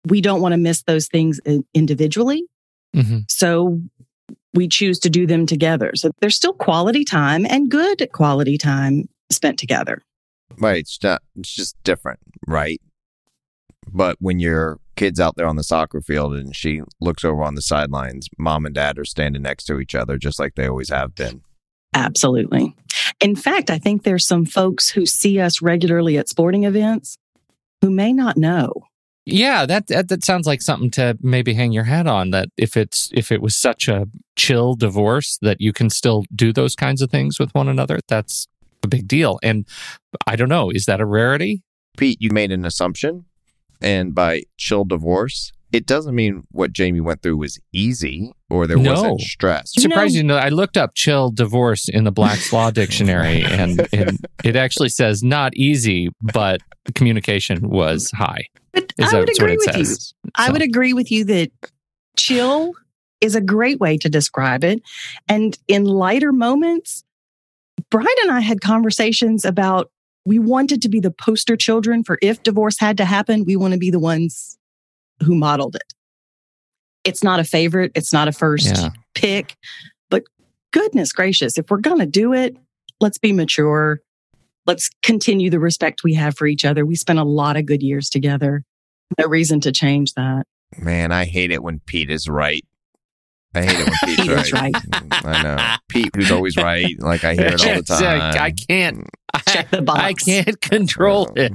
we 0.07 0.21
don't 0.21 0.41
want 0.41 0.53
to 0.53 0.59
miss 0.59 0.83
those 0.83 1.09
things 1.09 1.41
individually. 1.75 2.45
hmm 2.95 3.19
So 3.29 3.81
we 4.55 4.69
choose 4.69 4.99
to 5.01 5.11
do 5.11 5.27
them 5.27 5.47
together. 5.47 5.93
So 5.95 6.11
there's 6.21 6.37
still 6.37 6.53
quality 6.53 7.05
time 7.05 7.47
and 7.49 7.71
good 7.71 8.09
quality 8.13 8.59
time 8.59 9.09
spent 9.31 9.59
together. 9.59 10.03
Right. 10.59 10.81
It's 10.81 10.99
not, 11.03 11.23
it's 11.37 11.55
just 11.55 11.77
different, 11.85 12.21
right? 12.47 12.81
But 13.93 14.17
when 14.21 14.41
your 14.41 14.79
kid's 14.97 15.21
out 15.21 15.37
there 15.37 15.47
on 15.47 15.57
the 15.57 15.65
soccer 15.65 16.01
field 16.01 16.35
and 16.35 16.55
she 16.55 16.83
looks 17.01 17.25
over 17.25 17.43
on 17.43 17.55
the 17.55 17.63
sidelines, 17.63 18.29
mom 18.39 18.67
and 18.67 18.75
dad 18.75 18.99
are 18.99 19.05
standing 19.05 19.43
next 19.43 19.65
to 19.65 19.81
each 19.81 19.95
other 19.95 20.19
just 20.19 20.39
like 20.39 20.55
they 20.55 20.69
always 20.69 20.91
have 20.91 21.15
been. 21.15 21.43
Absolutely. 21.95 22.77
In 23.21 23.35
fact, 23.35 23.71
I 23.71 23.79
think 23.79 24.03
there's 24.03 24.27
some 24.27 24.45
folks 24.45 24.91
who 24.91 25.07
see 25.07 25.41
us 25.41 25.61
regularly 25.61 26.19
at 26.19 26.29
sporting 26.29 26.65
events 26.65 27.17
who 27.81 27.91
may 27.91 28.13
not 28.13 28.37
know. 28.37 28.73
Yeah, 29.27 29.67
that, 29.67 29.87
that 29.89 30.09
that 30.09 30.25
sounds 30.25 30.47
like 30.47 30.63
something 30.63 30.91
to 30.93 31.17
maybe 31.21 31.55
hang 31.55 31.73
your 31.73 31.85
hat 31.85 32.07
on. 32.07 32.31
That 32.31 32.49
if 32.57 32.77
it's 32.77 33.11
if 33.13 33.31
it 33.31 33.43
was 33.43 33.55
such 33.55 33.87
a 33.87 34.09
chill 34.35 34.75
divorce 34.75 35.39
that 35.43 35.61
you 35.61 35.73
can 35.73 35.91
still 35.91 36.25
do 36.35 36.53
those 36.53 36.75
kinds 36.75 37.03
of 37.03 37.11
things 37.11 37.39
with 37.39 37.55
one 37.55 37.69
another, 37.69 38.01
that's 38.09 38.47
a 38.83 38.89
big 38.89 39.07
deal. 39.09 39.39
And 39.43 39.67
I 40.27 40.37
don't 40.37 40.49
know, 40.49 40.71
is 40.71 40.87
that 40.87 41.01
a 41.01 41.07
rarity? 41.07 41.63
Pete, 41.97 42.19
you 42.21 42.31
made 42.33 42.53
an 42.53 42.65
assumption, 42.65 43.25
and 43.81 44.15
by 44.15 44.43
chill 44.57 44.85
divorce, 44.85 45.53
it 45.73 45.87
doesn't 45.87 46.15
mean 46.15 46.45
what 46.51 46.73
Jamie 46.73 47.01
went 47.01 47.23
through 47.23 47.37
was 47.37 47.59
easy 47.73 48.33
or 48.49 48.67
there 48.67 48.77
No. 48.77 48.93
wasn't 48.93 49.21
stress. 49.21 49.73
Surprising, 49.79 50.23
to 50.23 50.27
know, 50.27 50.37
I 50.37 50.49
looked 50.49 50.77
up 50.77 50.95
chill 50.95 51.31
divorce 51.31 51.89
in 51.89 52.05
the 52.05 52.11
Black's 52.13 52.53
Law 52.53 52.71
Dictionary, 52.73 53.43
and, 53.45 53.87
and 53.93 54.19
it 54.45 54.57
actually 54.57 54.89
says 54.89 55.23
not 55.23 55.55
easy, 55.57 56.09
but 56.23 56.61
communication 56.95 57.69
was 57.69 58.11
high. 58.13 58.47
But 58.73 58.93
Is 58.99 59.13
I 59.13 59.19
would 59.21 59.31
agree 59.31 59.53
it 59.55 59.59
with 59.67 59.77
you. 59.77 59.85
says? 59.85 60.15
I 60.37 60.51
would 60.51 60.63
agree 60.63 60.93
with 60.93 61.11
you 61.11 61.25
that 61.27 61.51
chill 62.17 62.73
is 63.21 63.35
a 63.35 63.41
great 63.41 63.79
way 63.81 63.99
to 63.99 64.09
describe 64.09 64.65
it. 64.65 64.81
And 65.29 65.59
in 65.69 65.85
lighter 65.85 66.33
moments, 66.33 67.05
Brian 67.91 68.09
and 68.23 68.31
I 68.33 68.41
had 68.41 68.61
conversations 68.61 69.45
about 69.45 69.91
we 70.25 70.39
wanted 70.39 70.83
to 70.83 70.89
be 70.89 71.01
the 71.01 71.11
poster 71.11 71.57
children 71.57 72.05
for 72.05 72.19
if 72.21 72.43
divorce 72.43 72.79
had 72.79 72.97
to 72.99 73.05
happen, 73.05 73.45
we 73.45 73.57
want 73.57 73.73
to 73.73 73.79
be 73.79 73.91
the 73.91 73.99
ones 73.99 74.59
who 75.23 75.35
modeled 75.35 75.77
it. 75.77 75.95
It's 77.05 77.23
not 77.25 77.41
a 77.41 77.45
favorite, 77.45 77.93
it's 77.95 78.13
not 78.13 78.29
a 78.29 78.33
first 78.33 78.67
Yeah. 78.77 78.91
pick, 79.15 79.57
but 80.11 80.25
goodness 80.73 81.13
gracious, 81.13 81.57
if 81.57 81.71
we're 81.71 81.79
going 81.79 81.99
to 82.01 82.07
do 82.07 82.33
it, 82.35 82.57
let's 83.01 83.19
be 83.19 83.33
mature. 83.33 84.01
Let's 84.67 84.91
continue 85.03 85.49
the 85.49 85.59
respect 85.59 86.05
we 86.05 86.15
have 86.15 86.37
for 86.37 86.47
each 86.47 86.65
other. 86.65 86.85
We 86.85 86.95
spent 86.97 87.19
a 87.19 87.25
lot 87.25 87.57
of 87.57 87.65
good 87.65 87.83
years 87.83 88.11
together. 88.11 88.63
No 89.19 89.27
reason 89.27 89.61
to 89.61 89.73
change 89.73 90.13
that. 90.15 90.47
Man, 90.79 91.11
I 91.11 91.25
hate 91.25 91.51
it 91.51 91.63
when 91.63 91.81
Pete 91.87 92.11
is 92.11 92.29
right. 92.29 92.65
I 93.55 93.63
hate 93.63 93.81
it 93.81 93.87
when 93.87 93.97
Pete's 94.05 94.21
Pete 94.29 94.31
is 94.31 94.53
right. 94.53 94.75
I 95.25 95.43
know. 95.43 95.77
Pete, 95.89 96.11
who's 96.15 96.31
always 96.31 96.57
right. 96.57 96.95
Like 97.01 97.25
I 97.25 97.35
hear 97.35 97.47
it 97.47 97.67
all 97.67 97.75
the 97.75 97.83
time. 97.87 98.35
I 98.41 98.51
can't. 98.53 99.09
Check 99.49 99.71
the 99.71 99.83
box. 99.83 100.01
I 100.03 100.13
can't 100.15 100.61
control 100.61 101.29
it. 101.37 101.53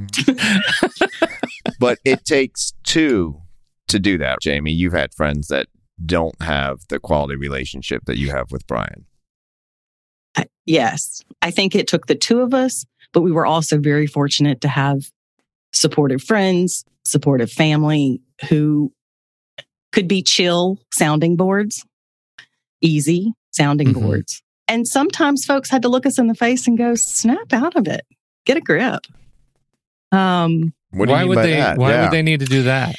but 1.79 1.99
it 2.05 2.25
takes 2.25 2.73
two 2.83 3.41
to 3.87 3.99
do 3.99 4.17
that, 4.17 4.39
Jamie. 4.41 4.71
You've 4.71 4.93
had 4.93 5.13
friends 5.13 5.47
that 5.47 5.67
don't 6.05 6.41
have 6.41 6.79
the 6.89 6.99
quality 6.99 7.35
relationship 7.35 8.03
that 8.05 8.17
you 8.17 8.31
have 8.31 8.51
with 8.51 8.65
Brian. 8.67 9.05
I- 10.35 10.47
Yes. 10.65 11.21
I 11.41 11.51
think 11.51 11.75
it 11.75 11.87
took 11.87 12.07
the 12.07 12.15
two 12.15 12.41
of 12.41 12.53
us, 12.53 12.85
but 13.13 13.21
we 13.21 13.31
were 13.31 13.45
also 13.45 13.77
very 13.77 14.07
fortunate 14.07 14.59
to 14.61 14.67
have 14.67 15.09
supportive 15.73 16.21
friends, 16.23 16.83
supportive 17.05 17.51
family 17.51 18.21
who 18.49 18.91
could 19.95 20.07
be 20.07 20.21
chill 20.21 20.77
sounding 20.93 21.35
boards, 21.37 21.83
easy 22.81 23.33
sounding 23.51 23.93
Mhm. 23.93 24.01
boards. 24.01 24.43
And 24.67 24.85
sometimes 24.87 25.45
folks 25.45 25.69
had 25.69 25.81
to 25.83 25.87
look 25.89 26.05
us 26.05 26.19
in 26.19 26.27
the 26.27 26.35
face 26.35 26.67
and 26.67 26.77
go, 26.77 26.95
snap 26.95 27.53
out 27.53 27.75
of 27.77 27.87
it, 27.87 28.05
get 28.45 28.57
a 28.57 28.61
grip. 28.61 29.07
Um, 30.11 30.73
What 30.91 31.05
do 31.07 31.13
why 31.13 31.23
you 31.23 31.29
would 31.29 31.37
they? 31.39 31.51
that? 31.55 31.77
Why 31.77 31.91
Yeah. 31.91 32.01
would 32.03 32.11
they 32.11 32.21
need 32.21 32.41
to 32.41 32.45
do 32.45 32.63
that? 32.63 32.95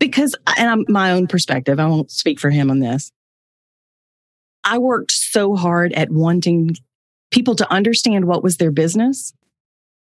because 0.00 0.34
and 0.58 0.68
I'm 0.68 0.84
my 0.88 1.12
own 1.12 1.26
perspective, 1.26 1.78
I 1.80 1.86
won't 1.86 2.10
speak 2.10 2.38
for 2.40 2.50
him 2.50 2.70
on 2.70 2.78
this. 2.80 3.10
I 4.62 4.78
worked 4.78 5.12
so 5.12 5.54
hard 5.56 5.92
at 5.94 6.10
wanting 6.10 6.76
people 7.30 7.54
to 7.56 7.70
understand 7.72 8.24
what 8.26 8.42
was 8.42 8.56
their 8.58 8.70
business 8.70 9.32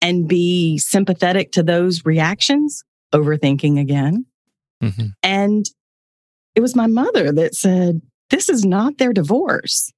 and 0.01 0.27
be 0.27 0.77
sympathetic 0.79 1.51
to 1.53 1.63
those 1.63 2.03
reactions, 2.05 2.83
overthinking 3.13 3.79
again. 3.79 4.25
Mhm. 4.85 5.09
And 5.23 5.65
it 6.55 6.61
was 6.61 6.75
my 6.75 6.87
mother 6.87 7.31
that 7.31 7.55
said, 7.55 8.01
This 8.29 8.49
is 8.49 8.65
not 8.65 8.97
their 8.97 9.13
divorce. 9.13 9.91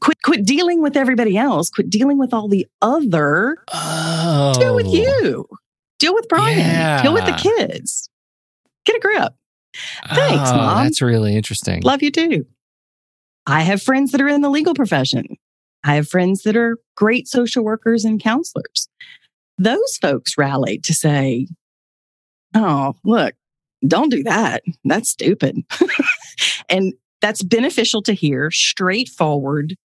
Quit 0.00 0.18
quit 0.22 0.44
dealing 0.44 0.80
with 0.82 0.96
everybody 0.96 1.36
else. 1.36 1.70
Quit 1.70 1.90
dealing 1.90 2.18
with 2.18 2.32
all 2.32 2.48
the 2.48 2.66
other. 2.82 3.56
Oh, 3.72 4.54
Deal 4.58 4.74
with 4.76 4.86
you. 4.86 5.46
Deal 5.98 6.14
with 6.14 6.28
Brian. 6.28 6.58
Yeah. 6.58 7.02
Deal 7.02 7.12
with 7.12 7.26
the 7.26 7.32
kids. 7.32 8.08
Get 8.84 8.96
a 8.96 9.00
grip. 9.00 9.32
Thanks, 10.14 10.50
Oh, 10.50 10.56
Mom. 10.56 10.84
That's 10.84 11.02
really 11.02 11.34
interesting. 11.36 11.82
Love 11.82 12.02
you 12.02 12.10
too. 12.10 12.46
I 13.46 13.62
have 13.62 13.82
friends 13.82 14.12
that 14.12 14.20
are 14.20 14.28
in 14.28 14.40
the 14.40 14.50
legal 14.50 14.74
profession. 14.74 15.36
I 15.84 15.94
have 15.96 16.08
friends 16.08 16.42
that 16.42 16.56
are 16.56 16.78
great 16.96 17.26
social 17.28 17.64
workers 17.64 18.04
and 18.04 18.20
counselors. 18.20 18.88
Those 19.58 19.96
folks 20.00 20.38
rallied 20.38 20.84
to 20.84 20.94
say, 20.94 21.48
Oh, 22.54 22.94
look, 23.04 23.34
don't 23.86 24.10
do 24.10 24.22
that. 24.24 24.62
That's 24.84 25.10
stupid. 25.10 25.58
and 26.68 26.92
that's 27.20 27.42
beneficial 27.42 28.02
to 28.02 28.12
hear, 28.12 28.50
straightforward, 28.50 29.76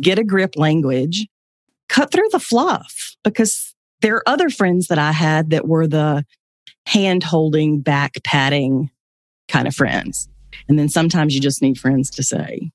get 0.00 0.18
a 0.18 0.24
grip 0.24 0.56
language, 0.56 1.26
cut 1.88 2.10
through 2.10 2.28
the 2.32 2.40
fluff 2.40 3.16
because 3.22 3.74
there 4.00 4.16
are 4.16 4.28
other 4.28 4.50
friends 4.50 4.88
that 4.88 4.98
I 4.98 5.12
had 5.12 5.50
that 5.50 5.66
were 5.66 5.86
the 5.86 6.24
hand 6.86 7.22
holding, 7.22 7.80
back 7.80 8.14
patting 8.24 8.90
kind 9.48 9.66
of 9.66 9.74
friends. 9.74 10.28
And 10.68 10.78
then 10.78 10.88
sometimes 10.88 11.34
you 11.34 11.40
just 11.40 11.62
need 11.62 11.78
friends 11.78 12.10
to 12.10 12.22
say, 12.22 12.70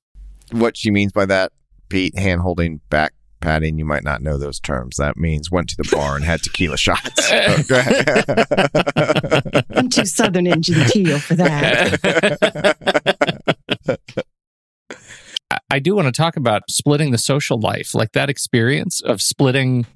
What 0.50 0.76
she 0.76 0.90
means 0.90 1.12
by 1.12 1.26
that, 1.26 1.52
Pete, 1.88 2.18
hand 2.18 2.40
holding, 2.40 2.80
back 2.90 3.12
patting, 3.40 3.78
you 3.78 3.84
might 3.84 4.04
not 4.04 4.22
know 4.22 4.38
those 4.38 4.60
terms. 4.60 4.96
That 4.96 5.16
means 5.16 5.50
went 5.50 5.68
to 5.70 5.76
the 5.76 5.88
bar 5.90 6.16
and 6.16 6.24
had 6.24 6.42
tequila 6.42 6.76
shots. 6.76 7.30
Oh, 7.32 7.62
go 7.68 7.78
ahead. 7.78 9.64
I'm 9.74 9.88
too 9.88 10.04
southern 10.06 10.46
and 10.46 10.62
genteel 10.62 11.18
for 11.18 11.34
that. 11.34 12.76
I 15.68 15.78
do 15.78 15.94
want 15.94 16.06
to 16.06 16.12
talk 16.12 16.36
about 16.36 16.62
splitting 16.68 17.10
the 17.10 17.18
social 17.18 17.58
life, 17.58 17.94
like 17.94 18.12
that 18.12 18.30
experience 18.30 19.00
of 19.00 19.20
splitting 19.20 19.86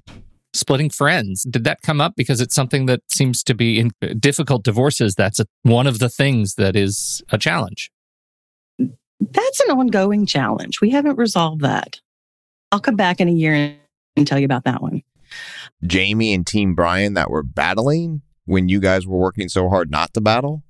splitting 0.53 0.89
friends. 0.89 1.43
Did 1.43 1.65
that 1.65 1.81
come 1.81 1.99
up 1.99 2.13
because 2.15 2.39
it's 2.39 2.55
something 2.55 2.85
that 2.85 3.01
seems 3.09 3.43
to 3.43 3.53
be 3.53 3.79
in 3.79 3.91
uh, 4.01 4.13
difficult 4.17 4.63
divorces? 4.63 5.15
That's 5.15 5.39
a, 5.39 5.45
one 5.63 5.85
of 5.85 5.99
the 5.99 6.09
things 6.09 6.55
that 6.55 6.75
is 6.75 7.21
a 7.29 7.37
challenge. 7.37 7.91
That's 8.79 9.59
an 9.61 9.71
ongoing 9.71 10.25
challenge. 10.25 10.81
We 10.81 10.91
haven't 10.91 11.17
resolved 11.17 11.61
that. 11.61 11.99
I'll 12.75 12.81
come 12.81 12.97
back 12.97 13.21
in 13.21 13.29
a 13.29 13.31
year 13.31 13.73
and 14.17 14.27
tell 14.27 14.37
you 14.37 14.43
about 14.43 14.65
that 14.65 14.81
one. 14.81 15.01
Jamie 15.87 16.33
and 16.33 16.45
Team 16.45 16.75
Brian 16.75 17.13
that 17.13 17.29
were 17.31 17.41
battling 17.41 18.21
when 18.43 18.67
you 18.67 18.81
guys 18.81 19.07
were 19.07 19.17
working 19.17 19.47
so 19.47 19.69
hard 19.69 19.89
not 19.89 20.13
to 20.13 20.19
battle? 20.21 20.61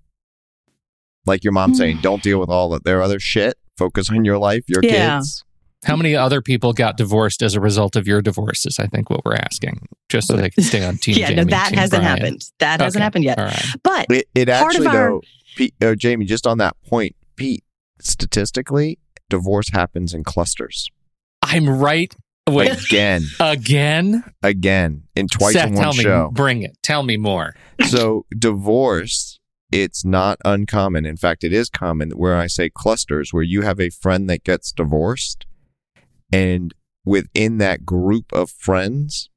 Like 1.25 1.43
your 1.43 1.51
mom 1.53 1.73
saying, 1.73 1.99
don't 2.01 2.21
deal 2.21 2.39
with 2.39 2.49
all 2.49 2.75
of 2.75 2.83
their 2.83 3.01
other 3.01 3.19
shit. 3.19 3.55
Focus 3.75 4.11
on 4.11 4.23
your 4.23 4.37
life, 4.37 4.63
your 4.67 4.81
Yeah. 4.83 5.17
kids. 5.17 5.43
How 5.83 5.95
many 5.95 6.15
other 6.15 6.41
people 6.41 6.73
got 6.73 6.95
divorced 6.95 7.41
as 7.41 7.55
a 7.55 7.59
result 7.59 7.95
of 7.95 8.07
your 8.07 8.21
divorce? 8.21 8.67
Is 8.67 8.77
I 8.79 8.85
think 8.87 9.09
what 9.09 9.25
we're 9.25 9.35
asking, 9.35 9.87
just 10.09 10.27
so 10.27 10.35
they 10.37 10.51
can 10.51 10.63
stay 10.63 10.83
on 10.85 10.97
team. 10.99 11.17
yeah, 11.17 11.29
no, 11.29 11.35
Jamie, 11.37 11.49
that 11.51 11.69
Team 11.69 11.77
hasn't 11.79 12.01
Brian. 12.03 12.17
happened. 12.19 12.41
That 12.59 12.81
hasn't 12.81 13.01
happened 13.03 13.23
yet. 13.23 13.39
All 13.39 13.45
right. 13.45 13.65
But 13.83 14.05
It, 14.11 14.27
it 14.35 14.47
Part 14.47 14.61
of 14.61 14.67
actually, 14.67 14.87
our- 14.87 14.93
though, 14.93 15.21
Pete, 15.55 15.73
uh, 15.81 15.95
Jamie, 15.95 16.25
just 16.25 16.45
on 16.45 16.59
that 16.59 16.75
point, 16.87 17.15
Pete, 17.35 17.63
statistically, 17.99 18.99
divorce 19.29 19.69
happens 19.69 20.13
in 20.13 20.23
clusters. 20.23 20.89
I'm 21.45 21.69
right. 21.69 22.13
Wait, 22.47 22.71
Again, 22.85 23.23
again? 23.39 24.23
again, 24.43 25.03
in 25.15 25.27
twice 25.27 25.53
Seth, 25.53 25.67
in 25.69 25.73
one 25.75 25.83
tell 25.83 25.93
show. 25.93 26.25
me. 26.25 26.31
Bring 26.33 26.61
it. 26.63 26.77
Tell 26.83 27.01
me 27.03 27.17
more. 27.17 27.55
so 27.87 28.25
divorce 28.37 29.39
it's 29.71 30.05
not 30.05 30.37
uncommon 30.45 31.05
in 31.07 31.17
fact 31.17 31.43
it 31.43 31.51
is 31.51 31.69
common 31.71 32.11
where 32.11 32.37
i 32.37 32.45
say 32.45 32.69
clusters 32.69 33.33
where 33.33 33.41
you 33.43 33.63
have 33.63 33.79
a 33.81 33.89
friend 33.89 34.29
that 34.29 34.43
gets 34.43 34.71
divorced 34.71 35.45
and 36.31 36.73
within 37.03 37.57
that 37.57 37.83
group 37.83 38.31
of 38.31 38.51
friends 38.51 39.29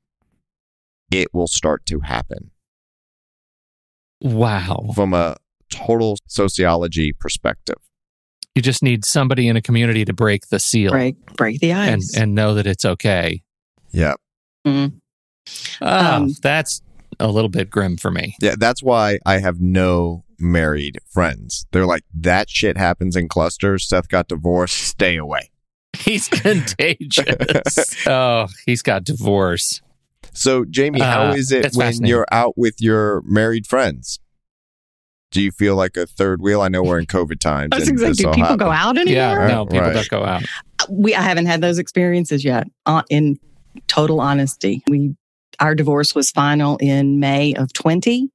it 1.11 1.29
will 1.33 1.49
start 1.49 1.85
to 1.87 2.01
happen 2.01 2.51
Wow. 4.21 4.91
from 4.95 5.15
a 5.15 5.37
total 5.71 6.19
sociology 6.29 7.13
perspective 7.19 7.79
You 8.59 8.63
just 8.63 8.83
need 8.83 9.05
somebody 9.05 9.47
in 9.47 9.57
a 9.57 9.63
community 9.63 10.05
to 10.05 10.13
break 10.13 10.49
the 10.49 10.59
seal 10.59 10.91
break 10.91 11.15
break 11.37 11.61
the 11.61 11.71
and 11.71 12.01
ice. 12.03 12.17
and 12.17 12.35
know 12.35 12.55
that 12.55 12.67
it's 12.67 12.85
okay. 12.85 13.41
yeah 13.93 14.15
Mm. 14.67 14.95
Oh, 15.81 15.87
Um, 16.17 16.35
that's 16.43 16.83
a 17.21 17.29
little 17.29 17.49
bit 17.49 17.71
grim 17.71 17.97
for 17.97 18.11
me. 18.11 18.35
yeah 18.43 18.57
that's 18.59 18.83
why 18.83 19.21
i 19.25 19.39
have 19.39 19.61
no 19.61 20.25
married 20.41 20.99
friends 21.09 21.67
they're 21.71 21.87
like 21.87 22.03
that 22.13 22.51
shit 22.51 22.77
happens 22.77 23.15
in 23.15 23.29
clusters 23.29 23.87
seth 23.89 24.09
got 24.09 24.27
divorced 24.27 24.77
stay 24.77 25.15
away 25.17 25.51
He's 25.97 26.27
contagious. 26.27 27.95
oh, 28.09 28.49
he's 28.67 28.83
got 28.83 29.05
divorce. 29.05 29.81
So, 30.33 30.65
Jamie, 30.65 31.01
how 31.01 31.31
Uh, 31.31 31.35
is 31.35 31.53
it 31.53 31.73
when 31.75 32.05
you're 32.05 32.27
out 32.33 32.59
with 32.59 32.75
your 32.81 33.23
married 33.25 33.67
friends? 33.69 34.19
Do 35.31 35.43
you 35.43 35.51
feel 35.51 35.77
like 35.77 35.97
a 35.97 36.07
third 36.07 36.41
wheel? 36.41 36.61
I 36.63 36.69
know 36.69 36.83
we're 36.83 36.99
in 36.99 37.07
COVID 37.19 37.39
times. 37.41 37.71
That's 37.71 37.89
and 37.89 38.01
exactly. 38.01 38.23
Do 38.25 38.29
all 38.29 38.35
people 38.35 38.57
go 38.57 38.71
out 38.71 38.97
anymore? 38.97 39.15
Yeah, 39.15 39.35
Right, 39.35 39.49
no, 39.49 39.67
people 39.67 39.81
right. 39.87 39.95
don't 39.95 40.09
go 40.09 40.25
out. 40.25 40.43
we 40.89 41.15
I 41.15 41.23
haven't 41.23 41.47
had 41.47 41.61
those 41.61 41.79
experiences 41.79 42.45
yet. 42.45 42.67
Uh, 42.87 43.03
in 43.11 43.39
total 43.87 44.21
honesty, 44.21 44.83
we 44.89 45.15
our 45.61 45.75
divorce 45.75 46.15
was 46.15 46.31
final 46.31 46.77
in 46.79 47.19
May 47.21 47.53
of 47.55 47.73
20 47.73 48.31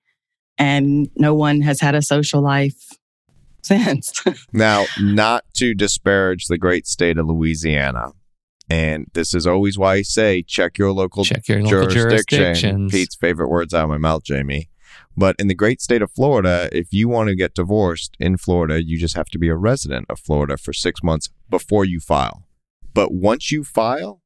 and 0.57 1.09
no 1.15 1.33
one 1.33 1.61
has 1.61 1.79
had 1.79 1.95
a 1.95 2.01
social 2.01 2.41
life 2.41 2.89
since. 3.63 4.13
Now, 4.51 4.85
not 4.99 5.45
to 5.55 5.73
disparage 5.73 6.47
the 6.47 6.57
great 6.57 6.85
state 6.85 7.17
of 7.17 7.25
Louisiana, 7.27 8.11
and 8.69 9.07
this 9.13 9.33
is 9.33 9.47
always 9.47 9.77
why 9.77 9.95
I 9.95 10.01
say 10.03 10.43
check 10.43 10.77
your 10.77 10.91
local 10.91 11.23
Check 11.23 11.47
your 11.47 11.61
local 11.63 11.87
jurisdiction. 11.87 12.37
jurisdictions. 12.39 12.91
Pete's 12.91 13.15
favorite 13.15 13.49
words 13.49 13.73
out 13.73 13.83
of 13.85 13.89
my 13.89 13.97
mouth, 13.97 14.23
Jamie. 14.23 14.69
But 15.15 15.35
in 15.37 15.47
the 15.47 15.53
great 15.55 15.79
state 15.81 16.01
of 16.01 16.11
Florida, 16.11 16.69
if 16.71 16.91
you 16.91 17.07
want 17.07 17.29
to 17.29 17.35
get 17.35 17.53
divorced 17.53 18.15
in 18.19 18.37
Florida, 18.37 18.83
you 18.83 18.97
just 18.97 19.15
have 19.15 19.27
to 19.29 19.37
be 19.37 19.47
a 19.49 19.55
resident 19.55 20.05
of 20.09 20.19
Florida 20.19 20.57
for 20.57 20.73
six 20.73 21.03
months 21.03 21.29
before 21.49 21.85
you 21.85 21.99
file. 21.99 22.43
But 22.93 23.13
once 23.13 23.51
you 23.51 23.63
file, 23.63 24.21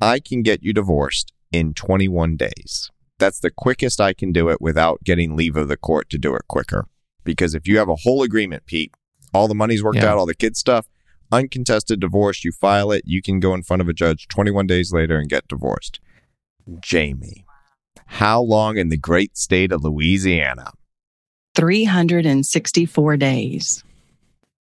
I 0.00 0.20
can 0.20 0.42
get 0.42 0.62
you 0.62 0.72
divorced 0.72 1.32
in 1.52 1.74
21 1.74 2.36
days. 2.36 2.90
That's 3.18 3.40
the 3.40 3.50
quickest 3.50 4.00
I 4.00 4.12
can 4.12 4.32
do 4.32 4.48
it 4.48 4.60
without 4.60 5.02
getting 5.04 5.36
leave 5.36 5.56
of 5.56 5.68
the 5.68 5.76
court 5.76 6.08
to 6.10 6.18
do 6.18 6.34
it 6.34 6.42
quicker. 6.48 6.86
Because 7.24 7.54
if 7.54 7.68
you 7.68 7.78
have 7.78 7.88
a 7.88 7.96
whole 7.96 8.22
agreement, 8.22 8.66
Pete, 8.66 8.94
all 9.34 9.46
the 9.48 9.54
money's 9.54 9.82
worked 9.82 9.98
Yeah. 9.98 10.12
out, 10.12 10.18
all 10.18 10.26
the 10.26 10.34
kids 10.34 10.58
stuff, 10.58 10.86
uncontested 11.30 12.00
divorce, 12.00 12.44
you 12.44 12.52
file 12.52 12.90
it, 12.92 13.02
you 13.06 13.20
can 13.22 13.38
go 13.40 13.54
in 13.54 13.62
front 13.62 13.82
of 13.82 13.88
a 13.88 13.92
judge 13.92 14.26
21 14.28 14.66
days 14.66 14.92
later 14.92 15.18
and 15.18 15.28
get 15.28 15.46
divorced. 15.48 16.00
Jamie, 16.80 17.44
how 18.10 18.42
long 18.42 18.76
in 18.76 18.88
the 18.88 18.96
great 18.96 19.38
state 19.38 19.70
of 19.70 19.84
Louisiana? 19.84 20.72
364 21.54 23.16
days. 23.16 23.84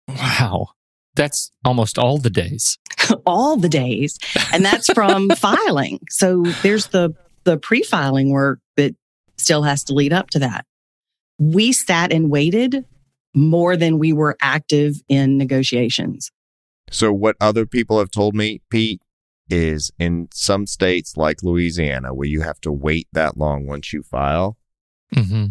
Wow. 0.08 0.70
That's 1.14 1.52
almost 1.64 1.96
all 1.96 2.18
the 2.18 2.28
days. 2.28 2.76
All 3.26 3.56
the 3.56 3.68
days. 3.68 4.18
And 4.52 4.64
that's 4.64 4.92
from 4.92 5.30
filing. 5.36 6.00
So 6.08 6.42
there's 6.62 6.88
the 6.88 7.14
the 7.44 7.56
pre-filing 7.56 8.30
work 8.30 8.60
that 8.76 8.94
still 9.36 9.62
has 9.62 9.84
to 9.84 9.94
lead 9.94 10.12
up 10.12 10.30
to 10.30 10.40
that. 10.40 10.66
We 11.38 11.72
sat 11.72 12.12
and 12.12 12.30
waited 12.30 12.84
more 13.34 13.76
than 13.76 13.98
we 13.98 14.12
were 14.12 14.36
active 14.40 14.96
in 15.08 15.38
negotiations. 15.38 16.30
So, 16.90 17.12
what 17.12 17.36
other 17.40 17.64
people 17.66 17.98
have 17.98 18.10
told 18.10 18.34
me, 18.34 18.60
Pete, 18.70 19.00
is 19.50 19.90
in 19.98 20.28
some 20.32 20.66
states 20.66 21.16
like 21.16 21.42
Louisiana, 21.42 22.14
where 22.14 22.28
you 22.28 22.40
have 22.42 22.60
to 22.62 22.72
wait 22.72 23.08
that 23.12 23.36
long 23.36 23.66
once 23.66 23.92
you 23.92 24.02
file, 24.02 24.56
hmm 25.14 25.46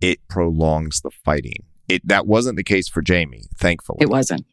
it 0.00 0.18
prolongs 0.28 1.00
the 1.00 1.10
fighting. 1.24 1.64
It 1.88 2.06
that 2.08 2.26
wasn't 2.26 2.56
the 2.56 2.64
case 2.64 2.88
for 2.88 3.02
Jamie, 3.02 3.44
thankfully. 3.56 3.98
It 4.00 4.08
wasn't. 4.10 4.44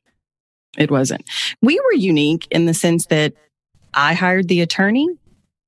It 0.78 0.92
wasn't. 0.92 1.24
We 1.62 1.80
were 1.80 1.94
unique 1.94 2.48
in 2.52 2.65
the 2.68 2.74
sense 2.76 3.08
that 3.08 3.34
I 3.94 4.13
hired 4.13 4.48
the 4.48 4.62
attorney, 4.62 5.08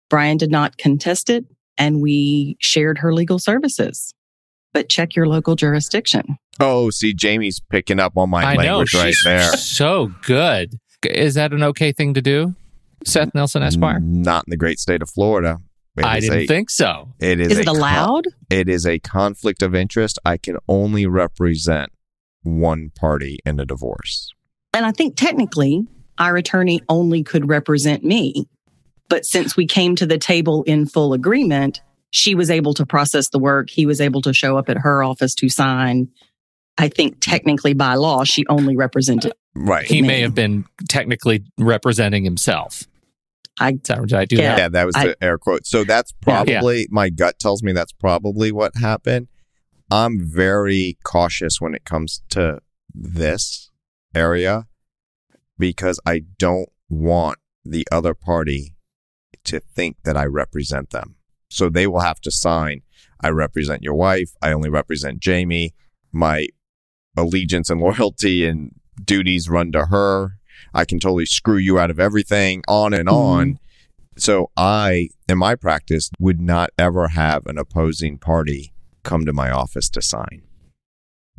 Brian 0.10 0.38
did 0.38 0.52
not 0.52 0.78
contest 0.78 1.30
it, 1.30 1.46
and 1.78 2.02
we 2.02 2.58
shared 2.60 3.00
her 3.00 3.14
legal 3.14 3.40
services. 3.40 4.14
But 4.74 4.88
check 4.90 5.16
your 5.16 5.28
local 5.28 5.56
jurisdiction. 5.56 6.38
Oh, 6.60 6.92
see, 6.92 7.14
Jamie's 7.14 7.60
picking 7.60 8.00
up 8.00 8.16
on 8.18 8.30
my 8.30 8.44
I 8.44 8.56
know. 8.56 8.62
language 8.78 8.94
right 8.94 9.08
she's 9.14 9.24
there. 9.24 9.52
So 9.58 10.12
good. 10.24 10.76
Is 11.04 11.34
that 11.34 11.52
an 11.52 11.64
okay 11.64 11.92
thing 11.92 12.14
to 12.14 12.22
do, 12.22 12.56
Seth 13.06 13.34
Nelson 13.36 13.64
Esquire? 13.64 14.00
Not 14.00 14.46
in 14.48 14.52
the 14.52 14.58
great 14.58 14.80
state 14.80 15.02
of 15.02 15.10
Florida. 15.10 15.58
It 15.98 16.06
I 16.06 16.20
didn't 16.20 16.40
a- 16.40 16.48
think 16.48 16.70
so. 16.70 17.14
It 17.20 17.40
is, 17.42 17.52
Is 17.52 17.58
a 17.58 17.62
it 17.62 17.66
con- 17.66 17.76
allowed? 17.76 18.26
it 18.50 18.70
is 18.70 18.86
a 18.86 19.00
conflict 19.00 19.62
of 19.62 19.76
interest. 19.76 20.18
I 20.24 20.38
can 20.38 20.58
only 20.70 21.06
represent 21.06 21.92
one 22.44 22.92
party 22.96 23.40
in 23.46 23.60
a 23.60 23.66
divorce. 23.66 24.30
And 24.74 24.86
I 24.86 24.92
think 24.94 25.16
technically 25.18 25.86
our 26.18 26.38
attorney 26.38 26.82
only 26.88 27.24
could 27.24 27.50
represent 27.50 28.04
me. 28.04 28.48
But 29.10 29.26
since 29.26 29.58
we 29.58 29.66
came 29.68 29.96
to 29.98 30.06
the 30.06 30.18
table 30.18 30.64
in 30.64 30.86
full 30.86 31.12
agreement, 31.14 31.82
she 32.12 32.36
was 32.36 32.50
able 32.50 32.74
to 32.76 32.86
process 32.86 33.30
the 33.30 33.40
work. 33.40 33.70
He 33.70 33.86
was 33.86 34.00
able 34.00 34.22
to 34.22 34.34
show 34.34 34.58
up 34.58 34.70
at 34.70 34.78
her 34.78 35.04
office 35.04 35.36
to 35.36 35.50
sign. 35.50 36.08
I 36.78 36.88
think 36.88 37.18
technically 37.20 37.74
by 37.74 37.96
law, 37.96 38.24
she 38.24 38.46
only 38.48 38.78
represented. 38.78 39.34
Right. 39.56 39.86
He 39.86 40.02
me. 40.02 40.08
may 40.08 40.22
have 40.22 40.34
been 40.34 40.64
technically 40.88 41.44
representing 41.58 42.24
himself. 42.24 42.84
I- 43.62 43.72
Is 43.72 43.80
that- 43.88 44.02
did 44.08 44.14
I 44.14 44.26
do 44.26 44.36
Yeah. 44.38 44.56
that? 44.56 44.58
Yeah, 44.60 44.70
that 44.70 44.86
was 44.86 44.96
I- 44.96 45.06
the 45.08 45.24
air 45.24 45.38
quote. 45.38 45.66
So 45.66 45.84
that's 45.84 46.14
Yeah. 46.28 46.44
probably 46.46 46.88
my 46.90 47.10
gut 47.10 47.40
tells 47.40 47.62
me 47.64 47.72
that's 47.74 47.94
probably 47.94 48.52
what 48.52 48.76
happened. 48.76 49.28
I'm 49.90 50.20
very 50.22 50.98
cautious 51.04 51.60
when 51.60 51.74
it 51.76 51.84
comes 51.86 52.22
to 52.30 52.60
this 52.94 53.70
area 54.16 54.68
because 55.58 56.00
I 56.06 56.24
don't 56.38 56.70
want 56.90 57.40
the 57.64 57.86
other 57.92 58.14
party 58.14 58.76
to 59.46 59.60
think 59.60 59.98
that 60.04 60.16
I 60.18 60.26
represent 60.26 60.90
them. 60.92 61.16
So 61.50 61.70
they 61.70 61.88
will 61.88 62.00
have 62.02 62.20
to 62.22 62.32
sign 62.32 62.82
I 63.24 63.30
represent 63.30 63.84
your 63.84 63.94
wife, 63.94 64.32
I 64.42 64.52
only 64.52 64.70
represent 64.70 65.20
Jamie, 65.20 65.76
my 66.12 66.48
allegiance 67.16 67.70
and 67.70 67.80
loyalty 67.88 68.46
and 68.46 68.72
duties 69.04 69.48
run 69.50 69.72
to 69.74 69.86
her. 69.88 70.38
I 70.74 70.86
can 70.86 71.00
totally 71.00 71.26
screw 71.26 71.58
you 71.58 71.80
out 71.80 71.92
of 71.92 72.00
everything, 72.00 72.64
on 72.68 72.94
and 72.94 73.08
mm-hmm. 73.08 73.16
on. 73.16 73.60
So 74.18 74.52
I, 74.58 75.10
in 75.28 75.38
my 75.38 75.56
practice, 75.56 76.10
would 76.20 76.42
not 76.42 76.70
ever 76.78 77.10
have 77.10 77.46
an 77.46 77.58
opposing 77.58 78.18
party 78.18 78.74
come 79.04 79.26
to 79.26 79.34
my 79.34 79.50
office 79.50 79.90
to 79.90 80.02
sign. 80.02 80.44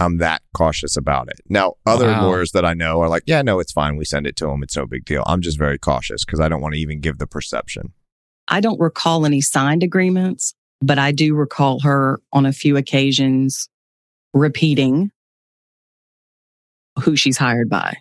I'm 0.00 0.18
that 0.18 0.42
cautious 0.54 0.96
about 0.96 1.28
it. 1.28 1.40
Now, 1.48 1.74
other 1.86 2.08
Wow. 2.08 2.26
lawyers 2.26 2.52
that 2.52 2.64
I 2.64 2.74
know 2.74 3.00
are 3.02 3.08
like, 3.08 3.22
yeah, 3.26 3.42
no, 3.42 3.60
it's 3.60 3.72
fine. 3.72 3.96
We 3.96 4.04
send 4.04 4.26
it 4.26 4.36
to 4.36 4.46
them. 4.46 4.62
It's 4.62 4.76
no 4.76 4.86
big 4.86 5.04
deal. 5.04 5.22
I'm 5.26 5.42
just 5.42 5.58
very 5.58 5.78
cautious 5.78 6.24
because 6.24 6.40
I 6.40 6.48
don't 6.48 6.60
want 6.60 6.74
to 6.74 6.80
even 6.80 7.00
give 7.00 7.18
the 7.18 7.26
perception. 7.26 7.92
I 8.48 8.60
don't 8.60 8.80
recall 8.80 9.24
any 9.24 9.40
signed 9.40 9.82
agreements, 9.82 10.54
but 10.80 10.98
I 10.98 11.12
do 11.12 11.34
recall 11.34 11.80
her 11.80 12.20
on 12.32 12.46
a 12.46 12.52
few 12.52 12.76
occasions 12.76 13.68
repeating 14.34 15.12
who 16.98 17.14
she's 17.14 17.38
hired 17.38 17.68
by. 17.70 17.96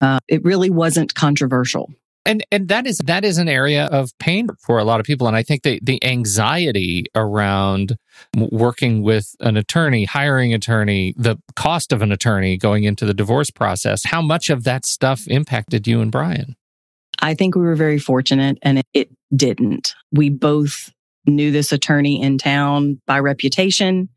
Uh, 0.00 0.20
it 0.28 0.44
really 0.44 0.70
wasn't 0.70 1.14
controversial. 1.14 1.90
And 2.24 2.44
and 2.52 2.68
that 2.68 2.86
is 2.86 2.98
that 2.98 3.24
is 3.24 3.38
an 3.38 3.48
area 3.48 3.86
of 3.86 4.16
pain 4.18 4.48
for 4.60 4.78
a 4.78 4.84
lot 4.84 5.00
of 5.00 5.06
people. 5.06 5.26
And 5.26 5.36
I 5.36 5.42
think 5.42 5.62
the 5.62 5.80
the 5.82 6.02
anxiety 6.04 7.06
around 7.14 7.96
working 8.36 9.02
with 9.02 9.34
an 9.40 9.56
attorney, 9.56 10.04
hiring 10.04 10.52
attorney, 10.52 11.14
the 11.16 11.38
cost 11.56 11.90
of 11.90 12.02
an 12.02 12.12
attorney 12.12 12.58
going 12.58 12.84
into 12.84 13.06
the 13.06 13.14
divorce 13.14 13.50
process, 13.50 14.04
how 14.04 14.20
much 14.20 14.50
of 14.50 14.64
that 14.64 14.84
stuff 14.84 15.26
impacted 15.26 15.86
you 15.86 16.02
and 16.02 16.12
Brian? 16.12 16.54
I 17.20 17.34
think 17.34 17.54
we 17.54 17.62
were 17.62 17.74
very 17.74 17.98
fortunate 17.98 18.58
and 18.62 18.78
it, 18.80 18.86
it 18.92 19.10
didn't. 19.34 19.94
We 20.12 20.28
both 20.28 20.92
knew 21.26 21.50
this 21.50 21.72
attorney 21.72 22.22
in 22.22 22.38
town 22.38 23.00
by 23.06 23.20
reputation. 23.20 24.08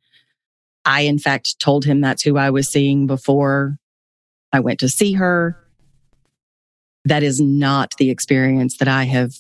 I, 0.84 1.02
in 1.02 1.20
fact, 1.20 1.60
told 1.60 1.86
him 1.86 2.02
that's 2.02 2.24
who 2.24 2.38
I 2.38 2.50
was 2.50 2.68
seeing 2.68 3.08
before 3.08 3.78
I 4.52 4.60
went 4.60 4.80
to 4.80 4.90
see 4.90 5.14
her. 5.14 5.58
That 7.06 7.24
is 7.24 7.40
not 7.42 7.94
the 7.98 8.10
experience 8.10 8.78
that 8.78 8.88
I 8.88 9.06
have 9.06 9.34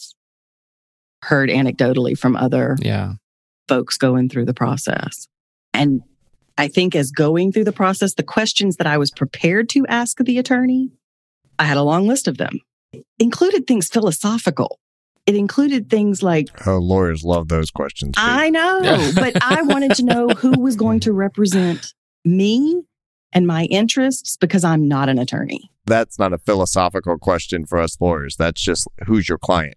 heard 1.23 1.49
anecdotally 1.49 2.17
from 2.17 2.35
other 2.35 2.75
Yeah. 2.81 3.13
folks 3.67 3.97
going 3.97 4.29
through 4.29 4.45
the 4.45 4.53
process. 4.53 5.27
And 5.73 6.01
I 6.57 6.67
think 6.67 6.95
as 6.95 7.11
going 7.11 7.51
through 7.51 7.63
the 7.65 7.71
process, 7.71 8.15
the 8.15 8.23
questions 8.23 8.77
that 8.77 8.87
I 8.87 8.97
was 8.97 9.11
prepared 9.11 9.69
to 9.69 9.85
ask 9.87 10.17
the 10.17 10.37
attorney, 10.37 10.89
I 11.59 11.65
had 11.65 11.77
a 11.77 11.83
long 11.83 12.07
list 12.07 12.27
of 12.27 12.37
them. 12.37 12.59
It 12.91 13.05
included 13.19 13.67
things 13.67 13.87
philosophical. 13.87 14.79
It 15.27 15.35
included 15.35 15.89
things 15.89 16.23
like, 16.23 16.49
Oh, 16.67 16.77
lawyers 16.79 17.23
love 17.23 17.47
those 17.47 17.69
questions. 17.69 18.13
Pete. 18.17 18.23
I 18.25 18.49
know, 18.49 18.81
Yeah. 18.81 19.11
but 19.15 19.37
I 19.43 19.61
wanted 19.61 19.93
to 19.95 20.03
know 20.03 20.29
who 20.29 20.59
was 20.59 20.75
going 20.75 20.99
to 21.01 21.13
represent 21.13 21.93
me 22.25 22.81
and 23.33 23.47
my 23.47 23.65
interests 23.65 24.37
because 24.37 24.63
I'm 24.63 24.87
not 24.87 25.09
an 25.09 25.17
attorney. 25.19 25.69
That's 25.85 26.19
not 26.19 26.33
a 26.33 26.37
philosophical 26.37 27.17
question 27.17 27.65
for 27.65 27.79
us 27.79 27.99
lawyers. 27.99 28.35
That's 28.37 28.61
just 28.61 28.87
who's 29.05 29.27
your 29.29 29.37
client. 29.37 29.75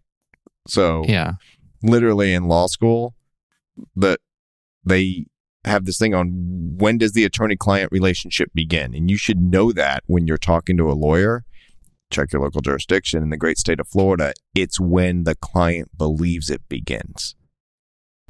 So 0.67 1.05
Yeah. 1.07 1.33
literally 1.83 2.33
in 2.35 2.45
law 2.45 2.67
school 2.67 3.14
that 3.97 4.21
they 4.85 5.27
have 5.64 5.85
this 5.87 5.99
thing 5.99 6.14
on 6.14 6.31
when 6.77 6.99
does 6.99 7.12
the 7.12 7.25
attorney 7.25 7.57
client 7.57 7.90
relationship 7.90 8.51
begin 8.55 8.95
and 8.95 9.11
you 9.11 9.17
should 9.17 9.40
know 9.40 9.73
that 9.73 10.03
when 10.07 10.27
you're 10.27 10.37
talking 10.37 10.77
to 10.77 10.90
a 10.90 10.93
lawyer 10.93 11.45
check 12.11 12.33
your 12.33 12.43
local 12.43 12.61
jurisdiction 12.61 13.23
in 13.23 13.31
the 13.31 13.37
great 13.37 13.57
state 13.59 13.81
of 13.81 13.88
Florida 13.88 14.33
it's 14.55 14.79
when 14.79 15.25
the 15.25 15.35
client 15.35 15.88
believes 15.97 16.51
it 16.51 16.61
begins 16.69 17.35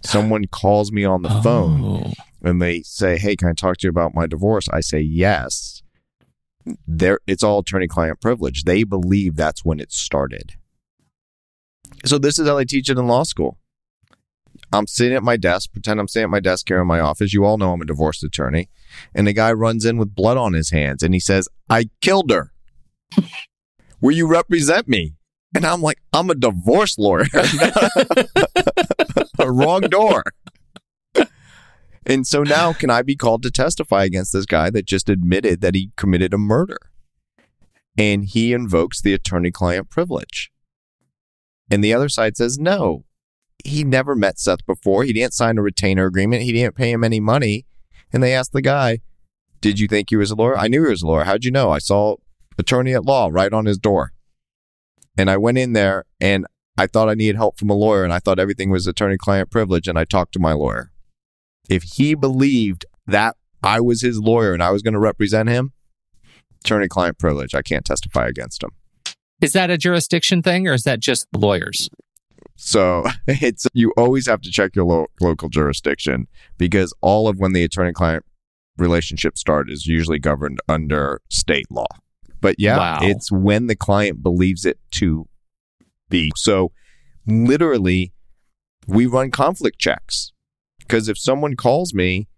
someone 0.05 0.45
calls 0.47 0.93
me 0.93 1.05
on 1.05 1.23
the 1.23 1.41
phone 1.43 1.83
Oh. 1.83 2.13
And 2.45 2.63
they 2.63 2.83
say 2.83 3.19
hey 3.19 3.35
can 3.37 3.49
I 3.49 3.53
talk 3.53 3.79
to 3.79 3.87
you 3.87 3.91
about 3.91 4.15
my 4.15 4.27
divorce 4.27 4.69
I 4.73 4.81
say 4.81 5.01
yes 5.01 5.83
there 6.87 7.19
it's 7.27 7.43
all 7.43 7.59
attorney 7.59 7.89
client 7.89 8.21
privilege 8.21 8.65
they 8.65 8.85
believe 8.85 9.37
that's 9.37 9.65
when 9.65 9.81
it 9.81 9.93
started 9.93 10.55
so 12.05 12.19
this 12.19 12.39
is 12.39 12.47
how 12.47 12.57
they 12.57 12.65
teach 12.65 12.91
it 12.91 12.99
in 12.99 13.07
law 13.07 13.23
school. 13.23 13.59
I'm 14.73 14.87
sitting 14.87 15.17
at 15.17 15.23
my 15.23 15.37
desk, 15.37 15.73
pretend 15.73 16.01
I'm 16.01 16.09
sitting 16.09 16.25
at 16.25 16.31
my 16.31 16.41
desk 16.41 16.69
here 16.69 16.81
in 16.81 16.87
my 16.87 17.01
office. 17.01 17.33
You 17.33 17.45
all 17.45 17.59
know 17.59 17.73
I'm 17.73 17.81
a 17.81 17.87
divorce 17.87 18.23
attorney. 18.23 18.69
And 19.15 19.27
the 19.27 19.33
guy 19.33 19.53
runs 19.53 19.85
in 19.85 19.99
with 19.99 20.15
blood 20.15 20.37
on 20.37 20.53
his 20.53 20.71
hands 20.71 21.03
and 21.03 21.15
he 21.15 21.21
says, 21.21 21.49
I 21.69 21.91
killed 22.01 22.31
her. 22.31 22.53
Will 24.01 24.13
you 24.13 24.27
represent 24.27 24.89
me? 24.89 25.15
And 25.55 25.65
I'm 25.65 25.81
like, 25.81 25.99
I'm 26.13 26.31
a 26.31 26.35
divorce 26.35 26.99
lawyer. 26.99 27.27
Wrong 29.39 29.83
door. 29.83 30.25
And 32.07 32.27
so 32.27 32.43
now, 32.43 32.73
can 32.73 32.91
I 32.91 33.03
be 33.03 33.17
called 33.17 33.43
to 33.45 33.51
testify 33.51 34.05
against 34.05 34.33
this 34.33 34.47
guy 34.47 34.71
that 34.71 34.85
just 34.85 35.09
admitted 35.09 35.61
that 35.63 35.75
he 35.75 35.91
committed 35.97 36.35
a 36.35 36.39
murder? 36.39 36.79
And 37.97 38.25
he 38.25 38.53
invokes 38.53 39.01
the 39.01 39.15
attorney 39.15 39.51
client 39.51 39.89
privilege. 39.89 40.51
And 41.71 41.83
the 41.83 41.95
other 41.95 42.09
side 42.09 42.37
says, 42.37 42.59
no, 42.59 43.05
he 43.65 43.85
never 43.85 44.15
met 44.15 44.39
Seth 44.39 44.67
before. 44.67 45.05
He 45.05 45.13
didn't 45.13 45.33
sign 45.33 45.57
a 45.57 45.63
retainer 45.63 46.05
agreement. 46.05 46.43
He 46.43 46.53
didn't 46.53 46.75
pay 46.75 46.91
him 46.91 47.05
any 47.05 47.21
money. 47.21 47.67
And 48.13 48.23
they 48.23 48.35
asked 48.35 48.53
the 48.53 48.61
guy, 48.61 49.01
did 49.61 49.79
you 49.81 49.89
think 49.89 50.11
he 50.11 50.17
was 50.17 50.31
a 50.31 50.35
lawyer? 50.35 50.59
I 50.59 50.69
knew 50.69 50.85
he 50.85 50.91
was 50.91 51.03
a 51.03 51.07
lawyer. 51.07 51.25
How'd 51.25 51.45
you 51.45 51.51
know? 51.51 51.71
I 51.71 51.79
saw 51.79 52.17
attorney 52.59 52.93
at 52.93 53.05
law 53.05 53.31
right 53.33 53.53
on 53.53 53.65
his 53.65 53.79
door. 53.79 54.13
And 55.17 55.31
I 55.31 55.37
went 55.37 55.59
in 55.59 55.73
there 55.73 56.05
and 56.21 56.47
I 56.77 56.87
thought 56.87 57.09
I 57.09 57.15
needed 57.15 57.37
help 57.37 57.59
from 57.59 57.71
a 57.71 57.75
lawyer 57.75 58.05
and 58.05 58.13
I 58.13 58.19
thought 58.19 58.39
everything 58.39 58.69
was 58.69 58.87
attorney 58.87 59.17
client 59.17 59.51
privilege. 59.51 59.89
And 59.89 59.99
I 59.99 60.05
talked 60.05 60.33
to 60.35 60.39
my 60.41 60.53
lawyer. 60.53 60.91
If 61.69 61.83
he 61.83 62.15
believed 62.15 62.85
that 63.07 63.37
I 63.63 63.81
was 63.81 64.03
his 64.03 64.19
lawyer 64.19 64.53
and 64.53 64.63
I 64.63 64.71
was 64.71 64.83
going 64.83 64.95
to 64.95 65.01
represent 65.01 65.49
him, 65.49 65.73
attorney 66.65 66.89
client 66.89 67.19
privilege, 67.19 67.55
I 67.55 67.63
can't 67.63 67.85
testify 67.85 68.27
against 68.27 68.63
him. 68.63 68.71
Is 69.41 69.53
that 69.53 69.71
a 69.71 69.77
jurisdiction 69.79 70.43
thing 70.43 70.69
or 70.69 70.73
is 70.75 70.85
that 70.85 71.01
just 71.01 71.27
lawyers? 71.35 71.89
So 72.57 73.05
it's 73.27 73.67
you 73.75 73.93
always 73.97 74.27
have 74.27 74.41
to 74.43 74.51
check 74.51 74.77
your 74.77 74.85
lo- 74.85 75.07
local 75.21 75.49
jurisdiction 75.49 76.29
because 76.59 76.93
all 77.01 77.29
of 77.29 77.39
when 77.39 77.53
the 77.53 77.65
attorney-client 77.65 78.25
relationship 78.79 79.37
started 79.39 79.73
is 79.73 79.87
usually 79.87 80.19
governed 80.19 80.61
under 80.69 81.21
state 81.31 81.67
law. 81.71 81.87
But 82.41 82.57
yeah, 82.59 82.77
Wow. 82.77 82.99
it's 83.03 83.33
when 83.33 83.67
the 83.69 83.77
client 83.77 84.23
believes 84.23 84.65
it 84.67 84.79
to 84.93 85.27
be. 86.11 86.31
So 86.37 86.73
literally, 87.27 88.13
we 88.87 89.07
run 89.07 89.31
conflict 89.31 89.79
checks 89.79 90.33
because 90.87 91.09
if 91.09 91.19
someone 91.19 91.57
calls 91.57 91.95
me, 91.95 92.29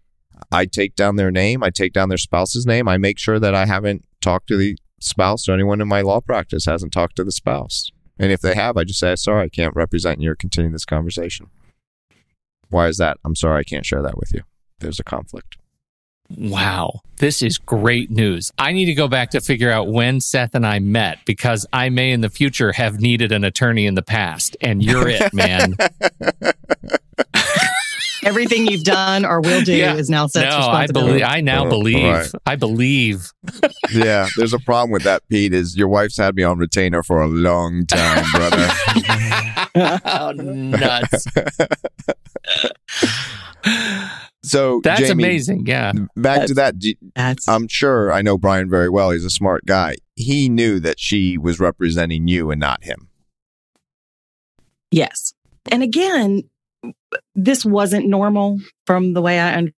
I 0.51 0.65
take 0.65 0.95
down 0.95 1.15
their 1.15 1.31
name, 1.31 1.63
I 1.63 1.69
take 1.69 1.93
down 1.93 2.09
their 2.09 2.17
spouse's 2.17 2.65
name, 2.65 2.87
I 2.87 2.97
make 2.97 3.19
sure 3.19 3.39
that 3.39 3.55
I 3.55 3.65
haven't 3.65 4.05
talked 4.21 4.47
to 4.47 4.57
the 4.57 4.77
spouse 4.99 5.47
or 5.47 5.53
anyone 5.53 5.81
in 5.81 5.87
my 5.87 6.01
law 6.01 6.21
practice 6.21 6.65
hasn't 6.65 6.93
talked 6.93 7.15
to 7.17 7.23
the 7.23 7.31
spouse. 7.31 7.91
And 8.19 8.31
if 8.31 8.41
they 8.41 8.55
have, 8.55 8.77
I 8.77 8.83
just 8.83 8.99
say, 8.99 9.15
sorry, 9.15 9.45
I 9.45 9.49
can't 9.49 9.75
represent 9.75 10.21
you 10.21 10.31
or 10.31 10.35
continue 10.35 10.71
this 10.71 10.85
conversation. 10.85 11.47
Why 12.69 12.87
is 12.87 12.97
that? 12.97 13.17
I'm 13.23 13.35
sorry, 13.35 13.59
I 13.59 13.63
can't 13.63 13.85
share 13.85 14.01
that 14.01 14.17
with 14.17 14.33
you. 14.33 14.41
There's 14.79 14.99
a 14.99 15.03
conflict. 15.03 15.57
Wow, 16.35 16.99
this 17.19 17.41
is 17.41 17.57
great 17.57 18.11
news. 18.11 18.51
I 18.57 18.73
need 18.73 18.85
to 18.85 18.93
go 18.93 19.07
back 19.07 19.31
to 19.31 19.39
figure 19.39 19.71
out 19.71 19.87
when 19.87 20.19
Seth 20.19 20.55
and 20.55 20.65
I 20.67 20.79
met 20.79 21.19
because 21.25 21.65
I 21.71 21.87
may 21.87 22.11
in 22.11 22.19
the 22.19 22.29
future 22.29 22.73
have 22.73 22.99
needed 22.99 23.31
an 23.31 23.45
attorney 23.45 23.85
in 23.85 23.95
the 23.95 24.01
past, 24.01 24.57
and 24.59 24.83
you're 24.83 25.07
it, 25.07 25.33
man. 25.33 25.77
Everything 28.27 28.67
you've 28.67 28.83
done 28.83 29.25
or 29.25 29.39
will 29.41 29.61
do 29.61 29.73
Yeah. 29.75 29.95
is 29.95 30.09
now 30.09 30.27
Seth's 30.27 30.43
no, 30.49 30.55
I 30.55 30.81
responsibility. 30.83 31.11
believe. 31.19 31.25
I 31.27 31.41
now 31.41 31.65
Oh, 31.65 31.69
believe. 31.69 32.03
right. 32.13 32.31
I 32.45 32.55
believe. 32.55 33.31
yeah, 33.93 34.27
there's 34.37 34.53
a 34.53 34.59
problem 34.59 34.91
with 34.91 35.03
that, 35.03 35.23
Pete, 35.29 35.53
is 35.53 35.77
your 35.77 35.87
wife's 35.87 36.17
had 36.17 36.35
me 36.35 36.43
on 36.43 36.57
retainer 36.57 37.03
for 37.03 37.21
a 37.21 37.27
long 37.27 37.85
time, 37.85 38.25
brother. 38.31 38.67
oh, 40.05 40.31
nuts! 40.35 41.25
So 44.43 44.79
That's 44.81 45.01
Jamie, 45.01 45.23
amazing. 45.23 45.65
Yeah. 45.65 45.91
Back 46.15 46.47
to 46.47 46.53
that. 46.53 46.79
do- 46.79 46.93
That's 47.15 47.49
I'm 47.49 47.67
sure 47.67 48.13
I 48.13 48.21
know 48.21 48.37
Brian 48.37 48.69
very 48.69 48.87
well. 48.87 49.11
He's 49.11 49.25
a 49.25 49.29
smart 49.29 49.65
guy. 49.65 49.95
He 50.15 50.47
knew 50.47 50.79
that 50.79 50.99
she 51.01 51.37
was 51.37 51.59
representing 51.59 52.29
you 52.29 52.49
and 52.51 52.59
not 52.59 52.85
him. 52.85 53.09
Yes. 54.89 55.33
And 55.69 55.83
again, 55.83 56.43
this 57.35 57.65
wasn't 57.65 58.07
normal 58.07 58.59
from 58.85 59.13
the 59.13 59.21
way 59.21 59.39
I 59.39 59.69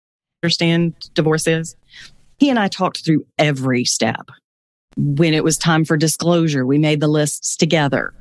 understand 0.43 0.95
divorce 1.15 1.47
is. 1.47 1.77
He 2.39 2.51
and 2.51 2.59
I 2.59 2.69
talked 2.69 3.05
through 3.05 3.27
every 3.39 3.85
step. 3.85 4.29
When 4.97 5.35
it 5.35 5.45
was 5.45 5.59
time 5.59 5.85
for 5.85 5.97
disclosure, 5.97 6.65
we 6.67 6.79
made 6.79 7.01
the 7.01 7.09
lists 7.09 7.57
together. 7.57 8.15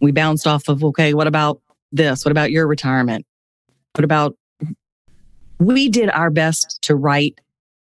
We 0.00 0.12
bounced 0.12 0.46
off 0.46 0.68
of, 0.68 0.84
okay, 0.84 1.14
what 1.14 1.26
about 1.26 1.60
this? 1.92 2.24
What 2.24 2.32
about 2.32 2.50
your 2.50 2.66
retirement? 2.66 3.26
What 3.94 4.04
about, 4.04 4.36
we 5.58 5.88
did 5.88 6.10
our 6.10 6.30
best 6.30 6.78
to 6.82 6.94
write 6.94 7.40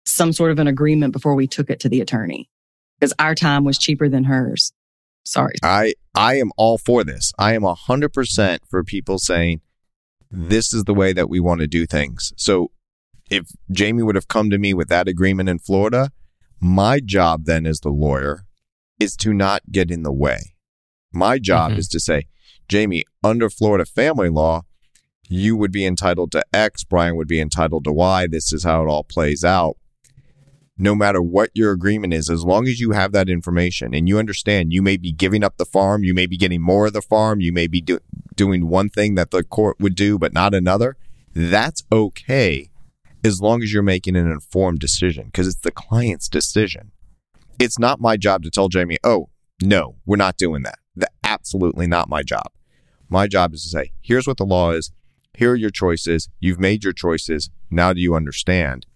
some 0.05 0.33
sort 0.33 0.51
of 0.51 0.59
an 0.59 0.69
agreement 0.69 1.13
before 1.13 1.35
we 1.35 1.47
took 1.47 1.69
it 1.69 1.81
to 1.81 1.89
the 1.89 2.01
attorney 2.01 2.49
because 2.99 3.13
our 3.19 3.35
time 3.35 3.65
was 3.65 3.79
cheaper 3.79 4.09
than 4.09 4.25
hers. 4.25 4.73
Sorry. 5.25 5.55
I 5.63 5.95
I 6.15 6.37
am 6.37 6.53
all 6.57 6.79
for 6.79 7.03
this. 7.03 7.33
I 7.39 7.55
am 7.55 7.65
hundred 7.65 8.13
percent 8.13 8.63
for 8.69 8.85
people 8.85 9.19
saying 9.19 9.61
this 10.31 10.73
is 10.73 10.85
the 10.85 10.95
way 10.95 11.13
that 11.13 11.29
we 11.31 11.41
want 11.41 11.61
to 11.61 11.67
do 11.67 11.87
things. 11.87 12.33
So 12.37 12.71
if 13.31 13.47
Jamie 13.71 14.03
would 14.03 14.15
have 14.15 14.29
come 14.29 14.51
to 14.51 14.59
me 14.59 14.75
with 14.75 14.89
that 14.89 15.09
agreement 15.09 15.49
in 15.49 15.59
Florida, 15.59 16.11
My 16.59 17.01
job 17.01 17.45
then 17.45 17.67
as 17.67 17.81
the 17.81 17.91
lawyer 17.91 18.47
is 18.99 19.15
to 19.17 19.35
not 19.35 19.61
get 19.71 19.91
in 19.91 20.05
the 20.05 20.13
way. 20.13 20.55
My 21.13 21.39
job 21.39 21.73
Mhm. 21.73 21.79
is 21.79 21.89
to 21.89 22.01
say, 22.01 22.29
Jamie, 22.67 23.05
under 23.23 23.51
Florida 23.51 23.85
family 23.85 24.31
law, 24.31 24.63
you 25.29 25.55
would 25.55 25.71
be 25.71 25.85
entitled 25.85 26.33
to 26.33 26.43
X, 26.55 26.83
Brian 26.83 27.15
would 27.17 27.29
be 27.29 27.41
entitled 27.41 27.85
to 27.85 27.93
Y. 27.93 28.27
This 28.27 28.55
is 28.55 28.65
how 28.65 28.83
it 28.83 28.89
all 28.89 29.05
plays 29.05 29.45
out. 29.45 29.77
No 30.79 30.95
matter 30.95 31.21
what 31.21 31.51
your 31.55 31.73
agreement 31.73 32.15
is, 32.15 32.31
as 32.31 32.43
long 32.45 32.67
as 32.67 32.81
you 32.81 32.93
have 32.93 33.13
that 33.13 33.29
information 33.29 33.95
and 33.95 34.09
you 34.09 34.19
understand 34.19 34.73
you 34.73 34.81
may 34.83 34.97
be 34.97 35.13
giving 35.13 35.45
up 35.45 35.59
the 35.59 35.65
farm, 35.67 36.05
you 36.05 36.15
may 36.15 36.27
be 36.27 36.37
getting 36.39 36.63
more 36.63 36.87
of 36.87 36.95
the 36.95 37.03
farm, 37.03 37.41
you 37.41 37.53
may 37.53 37.67
be 37.67 37.81
do- 37.83 38.01
doing 38.37 38.69
one 38.69 38.89
thing 38.89 39.15
that 39.17 39.31
the 39.31 39.43
court 39.43 39.77
would 39.81 39.95
do, 39.95 40.19
but 40.19 40.33
not 40.33 40.55
another, 40.55 40.97
that's 41.35 41.83
okay 41.91 42.71
as 43.25 43.41
long 43.41 43.63
as 43.63 43.73
you're 43.73 43.83
making 43.83 44.17
an 44.17 44.31
informed 44.31 44.79
decision 44.79 45.27
because 45.27 45.49
it's 45.49 45.61
the 45.61 45.73
client's 45.73 46.29
decision. 46.29 46.93
It's 47.59 47.79
not 47.79 48.01
my 48.01 48.17
job 48.17 48.43
to 48.45 48.51
tell 48.51 48.69
Jamie, 48.69 48.99
oh, 49.03 49.31
no, 49.63 49.97
we're 50.05 50.17
not 50.17 50.37
doing 50.37 50.63
that. 50.63 50.79
That 50.95 51.13
absolutely 51.25 51.87
not 51.87 52.09
my 52.09 52.23
job. 52.23 52.51
My 53.09 53.27
job 53.27 53.55
is 53.55 53.63
to 53.63 53.69
say, 53.69 53.93
here's 54.03 54.27
what 54.27 54.37
the 54.37 54.45
law 54.45 54.71
is. 54.73 54.93
Here 55.37 55.53
are 55.53 55.57
your 55.57 55.71
choices. 55.71 56.29
You've 56.41 56.61
made 56.61 56.85
your 56.85 56.93
choices. 56.93 57.51
Now 57.71 57.93
do 57.93 58.01
you 58.01 58.15
understand? 58.15 58.87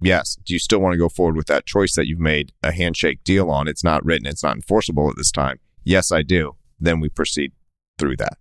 Yes. 0.00 0.36
Do 0.44 0.52
you 0.52 0.58
still 0.58 0.80
want 0.80 0.94
to 0.94 0.98
go 0.98 1.08
forward 1.08 1.36
with 1.36 1.46
that 1.46 1.66
choice 1.66 1.94
that 1.94 2.06
you've 2.06 2.18
made 2.18 2.52
a 2.62 2.72
handshake 2.72 3.22
deal 3.24 3.50
on? 3.50 3.68
It's 3.68 3.84
not 3.84 4.04
written. 4.04 4.26
It's 4.26 4.42
not 4.42 4.56
enforceable 4.56 5.08
at 5.08 5.16
this 5.16 5.30
time. 5.30 5.58
Yes, 5.84 6.10
I 6.12 6.22
do. 6.22 6.56
Then 6.80 7.00
we 7.00 7.08
proceed 7.08 7.52
through 7.98 8.16
that. 8.16 8.36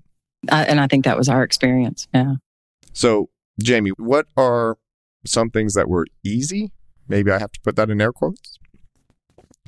Uh, 0.49 0.65
and 0.67 0.79
I 0.79 0.87
think 0.87 1.05
that 1.05 1.17
was 1.17 1.29
our 1.29 1.43
experience. 1.43 2.07
Yeah. 2.13 2.35
So, 2.93 3.29
Jamie, 3.61 3.91
what 3.97 4.27
are 4.37 4.77
some 5.25 5.49
things 5.49 5.73
that 5.75 5.87
were 5.87 6.07
easy? 6.23 6.71
Maybe 7.07 7.31
I 7.31 7.39
have 7.39 7.51
to 7.51 7.59
put 7.61 7.75
that 7.75 7.89
in 7.89 8.01
air 8.01 8.11
quotes. 8.11 8.57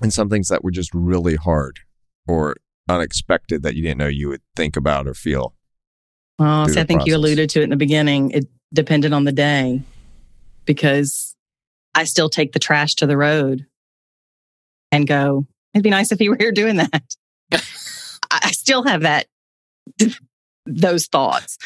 And 0.01 0.11
some 0.11 0.29
things 0.29 0.47
that 0.47 0.63
were 0.63 0.71
just 0.71 0.91
really 0.93 1.35
hard 1.35 1.79
or 2.27 2.55
unexpected 2.89 3.63
that 3.63 3.75
you 3.75 3.83
didn't 3.83 3.99
know 3.99 4.07
you 4.07 4.29
would 4.29 4.41
think 4.55 4.75
about 4.75 5.07
or 5.07 5.13
feel. 5.13 5.53
See, 6.39 6.79
I 6.79 6.83
think 6.83 7.05
you 7.05 7.15
alluded 7.15 7.49
to 7.51 7.61
it 7.61 7.63
in 7.63 7.69
the 7.69 7.75
beginning. 7.75 8.31
It 8.31 8.45
depended 8.73 9.13
on 9.13 9.23
the 9.23 9.31
day 9.31 9.81
because 10.65 11.35
I 11.95 12.03
still 12.05 12.29
take 12.29 12.53
the 12.53 12.59
trash 12.59 12.95
to 12.95 13.05
the 13.05 13.15
road 13.15 13.65
and 14.91 15.07
go, 15.07 15.45
it'd 15.73 15.83
be 15.83 15.89
nice 15.89 16.11
if 16.11 16.19
he 16.19 16.29
were 16.29 16.37
here 16.37 16.51
doing 16.51 16.77
that. 16.77 17.15
I 17.53 17.59
I 18.31 18.51
still 18.51 18.83
have 18.83 19.01
that, 19.01 19.27
those 20.65 21.07
thoughts. 21.07 21.57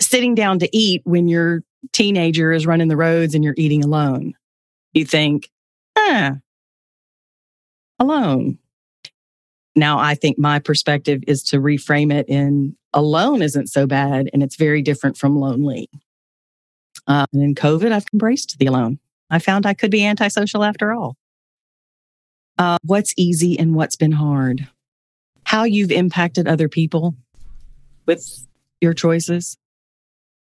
Sitting 0.00 0.34
down 0.34 0.58
to 0.60 0.76
eat 0.76 1.02
when 1.04 1.28
your 1.28 1.62
teenager 1.92 2.52
is 2.52 2.66
running 2.66 2.88
the 2.88 2.96
roads 2.96 3.34
and 3.34 3.44
you're 3.44 3.54
eating 3.56 3.84
alone, 3.84 4.34
you 4.92 5.04
think, 5.04 5.50
ah, 5.96 6.36
alone. 7.98 8.58
Now, 9.76 9.98
I 9.98 10.14
think 10.14 10.38
my 10.38 10.58
perspective 10.58 11.22
is 11.26 11.42
to 11.44 11.58
reframe 11.58 12.12
it 12.12 12.28
in 12.28 12.76
alone 12.92 13.42
isn't 13.42 13.68
so 13.68 13.86
bad 13.86 14.30
and 14.32 14.42
it's 14.42 14.56
very 14.56 14.82
different 14.82 15.16
from 15.16 15.38
lonely. 15.38 15.88
Uh, 17.06 17.26
and 17.32 17.42
in 17.42 17.54
COVID, 17.54 17.92
I've 17.92 18.06
embraced 18.12 18.56
the 18.58 18.66
alone. 18.66 18.98
I 19.30 19.40
found 19.40 19.66
I 19.66 19.74
could 19.74 19.90
be 19.90 20.04
antisocial 20.04 20.62
after 20.62 20.92
all. 20.92 21.16
Uh, 22.56 22.78
what's 22.84 23.12
easy 23.16 23.58
and 23.58 23.74
what's 23.74 23.96
been 23.96 24.12
hard? 24.12 24.68
How 25.44 25.64
you've 25.64 25.90
impacted 25.90 26.46
other 26.46 26.68
people 26.68 27.16
with 28.06 28.46
your 28.80 28.94
choices. 28.94 29.56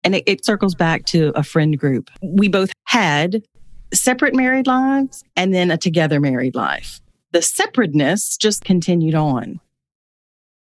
And 0.04 0.16
it, 0.16 0.24
it 0.28 0.46
circles 0.46 0.76
back 0.76 1.06
to 1.06 1.32
a 1.36 1.44
friend 1.44 1.78
group. 1.78 2.10
We 2.22 2.50
both 2.50 2.72
had 2.86 3.44
separate 3.94 4.36
married 4.36 4.68
lives 4.68 5.24
and 5.36 5.54
then 5.54 5.72
a 5.72 5.78
together 5.78 6.20
married 6.20 6.56
life. 6.56 7.00
The 7.32 7.42
separateness 7.42 8.38
just 8.38 8.64
continued 8.64 9.16
on 9.16 9.60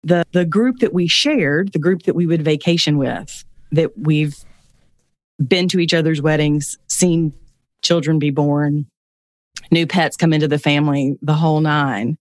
the 0.03 0.25
the 0.33 0.45
group 0.45 0.79
that 0.79 0.93
we 0.93 1.07
shared, 1.07 1.73
the 1.73 1.79
group 1.79 2.03
that 2.03 2.15
we 2.15 2.27
would 2.27 2.43
vacation 2.43 2.99
with, 2.99 3.45
that 3.71 3.97
we've 3.97 4.37
been 5.47 5.69
to 5.69 5.79
each 5.79 5.95
other's 5.95 6.21
weddings, 6.21 6.79
seen 6.89 7.33
children 7.83 8.19
be 8.19 8.31
born, 8.31 8.87
new 9.71 9.87
pets 9.87 10.17
come 10.17 10.33
into 10.33 10.49
the 10.49 10.59
family, 10.59 11.17
the 11.23 11.35
whole 11.35 11.61
nine. 11.61 12.17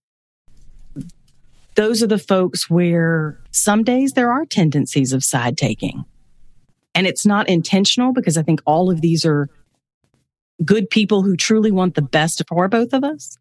Those 1.74 2.02
are 2.02 2.08
the 2.08 2.18
folks 2.18 2.68
where 2.68 3.40
some 3.52 3.84
days 3.84 4.12
there 4.12 4.32
are 4.32 4.44
tendencies 4.44 5.12
of 5.12 5.22
side 5.22 5.56
taking. 5.56 6.04
And 6.94 7.06
it's 7.06 7.24
not 7.24 7.48
intentional 7.48 8.12
because 8.12 8.36
I 8.36 8.42
think 8.42 8.60
all 8.66 8.90
of 8.90 9.00
these 9.00 9.24
are 9.24 9.48
good 10.64 10.90
people 10.90 11.22
who 11.22 11.36
truly 11.36 11.70
want 11.70 11.94
the 11.94 12.02
best 12.02 12.42
for 12.48 12.68
both 12.68 12.92
of 12.92 13.04
us. 13.04 13.36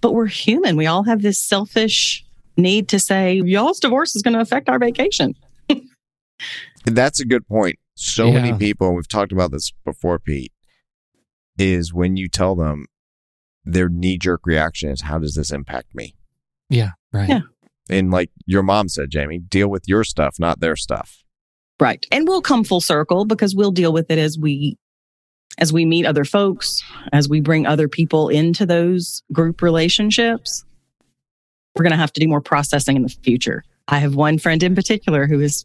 But 0.00 0.12
we're 0.12 0.26
human. 0.26 0.76
We 0.76 0.86
all 0.86 1.04
have 1.04 1.22
this 1.22 1.38
selfish 1.38 2.24
need 2.56 2.88
to 2.88 2.98
say, 2.98 3.40
y'all's 3.44 3.80
divorce 3.80 4.14
is 4.14 4.22
going 4.22 4.34
to 4.34 4.40
affect 4.40 4.68
our 4.68 4.78
vacation. 4.78 5.34
That's 6.84 7.20
a 7.20 7.24
good 7.24 7.46
point. 7.46 7.78
So 7.94 8.30
many 8.32 8.52
people, 8.54 8.94
we've 8.94 9.08
talked 9.08 9.32
about 9.32 9.52
this 9.52 9.72
before, 9.84 10.18
Pete, 10.18 10.52
is 11.58 11.94
when 11.94 12.16
you 12.16 12.28
tell 12.28 12.56
them 12.56 12.86
their 13.64 13.88
knee 13.88 14.18
jerk 14.18 14.40
reaction 14.44 14.90
is, 14.90 15.02
How 15.02 15.18
does 15.18 15.34
this 15.34 15.52
impact 15.52 15.94
me? 15.94 16.14
Yeah, 16.68 16.90
right. 17.12 17.28
Yeah. 17.28 17.40
And 17.88 18.10
like 18.10 18.30
your 18.46 18.62
mom 18.62 18.88
said, 18.88 19.10
Jamie, 19.10 19.38
deal 19.38 19.68
with 19.68 19.84
your 19.86 20.04
stuff, 20.04 20.36
not 20.38 20.60
their 20.60 20.76
stuff. 20.76 21.22
Right. 21.80 22.06
And 22.10 22.26
we'll 22.26 22.42
come 22.42 22.64
full 22.64 22.80
circle 22.80 23.24
because 23.24 23.54
we'll 23.54 23.72
deal 23.72 23.92
with 23.92 24.10
it 24.10 24.18
as 24.18 24.38
we 24.38 24.78
as 25.58 25.72
we 25.72 25.84
meet 25.84 26.04
other 26.04 26.24
folks, 26.24 26.82
as 27.12 27.28
we 27.28 27.40
bring 27.40 27.64
other 27.64 27.88
people 27.88 28.28
into 28.28 28.66
those 28.66 29.22
group 29.32 29.62
relationships. 29.62 30.64
We're 31.76 31.84
going 31.84 31.92
to 31.92 31.96
have 31.96 32.12
to 32.14 32.20
do 32.20 32.26
more 32.26 32.40
processing 32.40 32.96
in 32.96 33.02
the 33.02 33.08
future. 33.08 33.62
I 33.86 33.98
have 33.98 34.14
one 34.14 34.38
friend 34.38 34.62
in 34.62 34.74
particular 34.74 35.26
who 35.26 35.40
has 35.40 35.64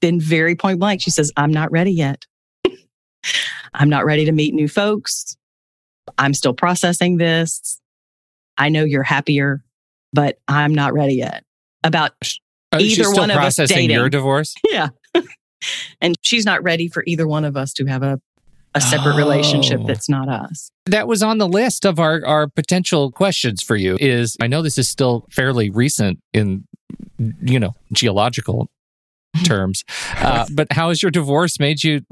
been 0.00 0.20
very 0.20 0.56
point 0.56 0.80
blank. 0.80 1.02
She 1.02 1.10
says, 1.10 1.32
"I'm 1.36 1.52
not 1.52 1.70
ready 1.70 1.92
yet. 1.92 2.24
I'm 3.74 3.88
not 3.88 4.04
ready 4.04 4.24
to 4.24 4.32
meet 4.32 4.54
new 4.54 4.68
folks. 4.68 5.36
I'm 6.18 6.34
still 6.34 6.54
processing 6.54 7.16
this. 7.16 7.80
I 8.58 8.68
know 8.68 8.84
you're 8.84 9.02
happier, 9.02 9.62
but 10.12 10.38
I'm 10.48 10.74
not 10.74 10.92
ready 10.92 11.14
yet." 11.14 11.44
About 11.84 12.12
she's 12.22 12.40
Either 12.98 13.10
one 13.12 13.30
of 13.30 13.38
us 13.38 13.56
dating 13.56 13.90
your 13.90 14.08
divorce. 14.08 14.54
yeah. 14.70 14.88
and 16.00 16.14
she's 16.22 16.44
not 16.46 16.62
ready 16.62 16.88
for 16.88 17.02
either 17.06 17.26
one 17.26 17.44
of 17.44 17.56
us 17.56 17.72
to 17.74 17.86
have 17.86 18.02
a, 18.02 18.20
a 18.74 18.80
separate 18.80 19.16
relationship 19.16 19.80
Oh. 19.82 19.86
that's 19.86 20.08
not 20.08 20.28
us. 20.28 20.70
That 20.86 21.06
was 21.08 21.22
on 21.22 21.38
the 21.38 21.48
list 21.48 21.84
of 21.84 21.98
our, 21.98 22.24
our 22.24 22.48
potential 22.48 23.10
questions 23.12 23.62
for 23.62 23.76
you. 23.76 23.96
Is 24.00 24.36
I 24.40 24.46
know 24.46 24.62
this 24.62 24.78
is 24.78 24.88
still 24.88 25.26
fairly 25.30 25.70
recent 25.70 26.20
in 26.32 26.64
you 27.42 27.58
know 27.60 27.74
geological 27.92 28.70
terms, 29.44 29.84
uh, 30.16 30.46
but 30.52 30.68
how 30.72 30.88
has 30.90 31.02
your 31.02 31.10
divorce 31.10 31.58
made 31.58 31.82
you 31.82 32.02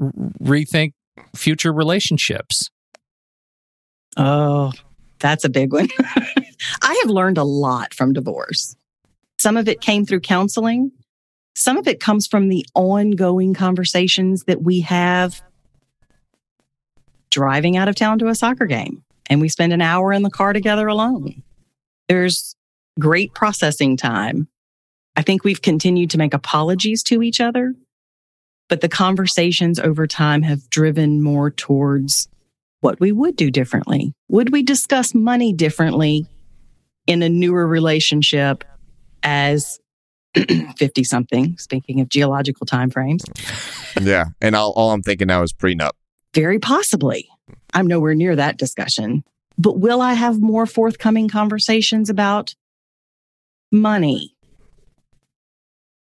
rethink 0.43 0.93
future 1.35 1.71
relationships? 1.73 2.69
Oh, 4.17 4.71
that's 5.19 5.45
a 5.45 5.49
big 5.49 5.71
one. 5.71 5.87
I 6.81 6.99
have 7.01 7.09
learned 7.09 7.37
a 7.37 7.43
lot 7.43 7.93
from 7.93 8.13
divorce. 8.13 8.75
Some 9.39 9.57
of 9.57 9.67
it 9.67 9.81
came 9.81 10.05
through 10.05 10.21
counseling. 10.21 10.91
Some 11.55 11.77
of 11.77 11.87
it 11.87 11.99
comes 11.99 12.27
from 12.27 12.47
the 12.47 12.65
ongoing 12.75 13.53
conversations 13.53 14.43
that 14.43 14.61
we 14.61 14.81
have 14.81 15.41
driving 17.29 17.77
out 17.77 17.87
of 17.87 17.95
town 17.95 18.19
to 18.19 18.27
a 18.27 18.35
soccer 18.35 18.65
game 18.65 19.03
and 19.27 19.41
we 19.41 19.49
spend 19.49 19.73
an 19.73 19.81
hour 19.81 20.11
in 20.13 20.21
the 20.21 20.29
car 20.29 20.53
together 20.53 20.87
alone. 20.87 21.41
There's 22.07 22.55
great 22.99 23.33
processing 23.33 23.95
time. 23.97 24.47
I 25.15 25.21
think 25.21 25.43
we've 25.43 25.61
continued 25.61 26.09
to 26.11 26.17
make 26.17 26.33
apologies 26.33 27.01
to 27.03 27.23
each 27.23 27.39
other, 27.39 27.73
but 28.67 28.81
the 28.81 28.89
conversations 28.89 29.79
over 29.79 30.07
time 30.07 30.41
have 30.41 30.69
driven 30.69 31.23
more 31.23 31.49
towards 31.49 32.27
what 32.81 32.99
we 32.99 33.11
would 33.11 33.35
do 33.35 33.49
differently. 33.49 34.13
Would 34.27 34.51
we 34.51 34.63
discuss 34.63 35.15
money 35.15 35.53
differently 35.53 36.27
in 37.11 37.21
a 37.21 37.29
newer 37.29 37.67
relationship 37.67 38.63
as 39.21 39.79
50 40.77 41.03
something, 41.03 41.57
speaking 41.57 41.99
of 41.99 42.07
geological 42.07 42.65
timeframes? 42.65 43.21
Yeah. 44.01 44.25
And 44.39 44.55
all, 44.55 44.71
all 44.71 44.91
I'm 44.91 45.01
thinking 45.01 45.27
now 45.27 45.43
is 45.43 45.51
prenup. 45.51 45.91
Very 46.33 46.57
possibly. 46.57 47.27
I'm 47.73 47.85
nowhere 47.85 48.15
near 48.15 48.35
that 48.37 48.57
discussion. 48.57 49.25
But 49.57 49.79
will 49.79 50.01
I 50.01 50.13
have 50.13 50.39
more 50.39 50.65
forthcoming 50.65 51.27
conversations 51.27 52.09
about 52.09 52.55
money? 53.71 54.33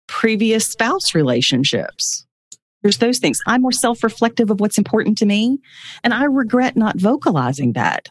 Previous 0.09 0.67
spouse 0.67 1.15
relationships? 1.15 2.27
There's 2.83 2.99
those 2.99 3.19
things. 3.19 3.41
I'm 3.47 3.63
more 3.63 3.73
self 3.73 4.03
reflective 4.03 4.51
of 4.51 4.59
what's 4.59 4.79
important 4.79 5.19
to 5.19 5.27
me. 5.27 5.61
And 6.03 6.13
I 6.13 6.25
regret 6.25 6.77
not 6.77 6.99
vocalizing 6.99 7.75
that 7.75 8.09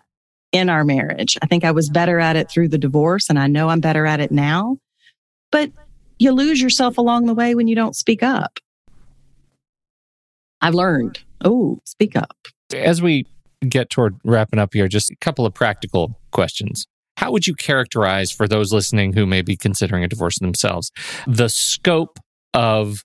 in 0.51 0.69
our 0.69 0.83
marriage. 0.83 1.37
I 1.41 1.47
think 1.47 1.63
I 1.63 1.71
was 1.71 1.89
better 1.89 2.19
at 2.19 2.35
it 2.35 2.49
through 2.49 2.69
the 2.69 2.77
divorce, 2.77 3.29
and 3.29 3.37
I 3.37 3.47
know 3.47 3.69
I'm 3.69 3.81
better 3.81 4.05
at 4.05 4.19
it 4.19 4.31
now. 4.31 4.77
But 5.51 5.71
you 6.19 6.31
lose 6.31 6.61
yourself 6.61 6.97
along 6.97 7.25
the 7.25 7.33
way 7.33 7.55
when 7.55 7.67
you 7.67 7.75
don't 7.75 7.95
speak 7.95 8.23
up. 8.23 8.59
I've 10.61 10.73
learned, 10.73 11.19
oh, 11.43 11.79
speak 11.85 12.15
up. 12.15 12.35
As 12.73 13.01
we 13.01 13.25
get 13.67 13.89
toward 13.89 14.17
wrapping 14.23 14.59
up 14.59 14.73
here, 14.73 14.87
just 14.87 15.11
a 15.11 15.15
couple 15.17 15.45
of 15.45 15.53
practical 15.53 16.19
questions. 16.31 16.87
How 17.17 17.31
would 17.31 17.47
you 17.47 17.55
characterize 17.55 18.31
for 18.31 18.47
those 18.47 18.71
listening 18.71 19.13
who 19.13 19.25
may 19.25 19.41
be 19.41 19.55
considering 19.55 20.03
a 20.03 20.07
divorce 20.07 20.37
themselves 20.39 20.91
the 21.25 21.49
scope 21.49 22.19
of 22.53 23.03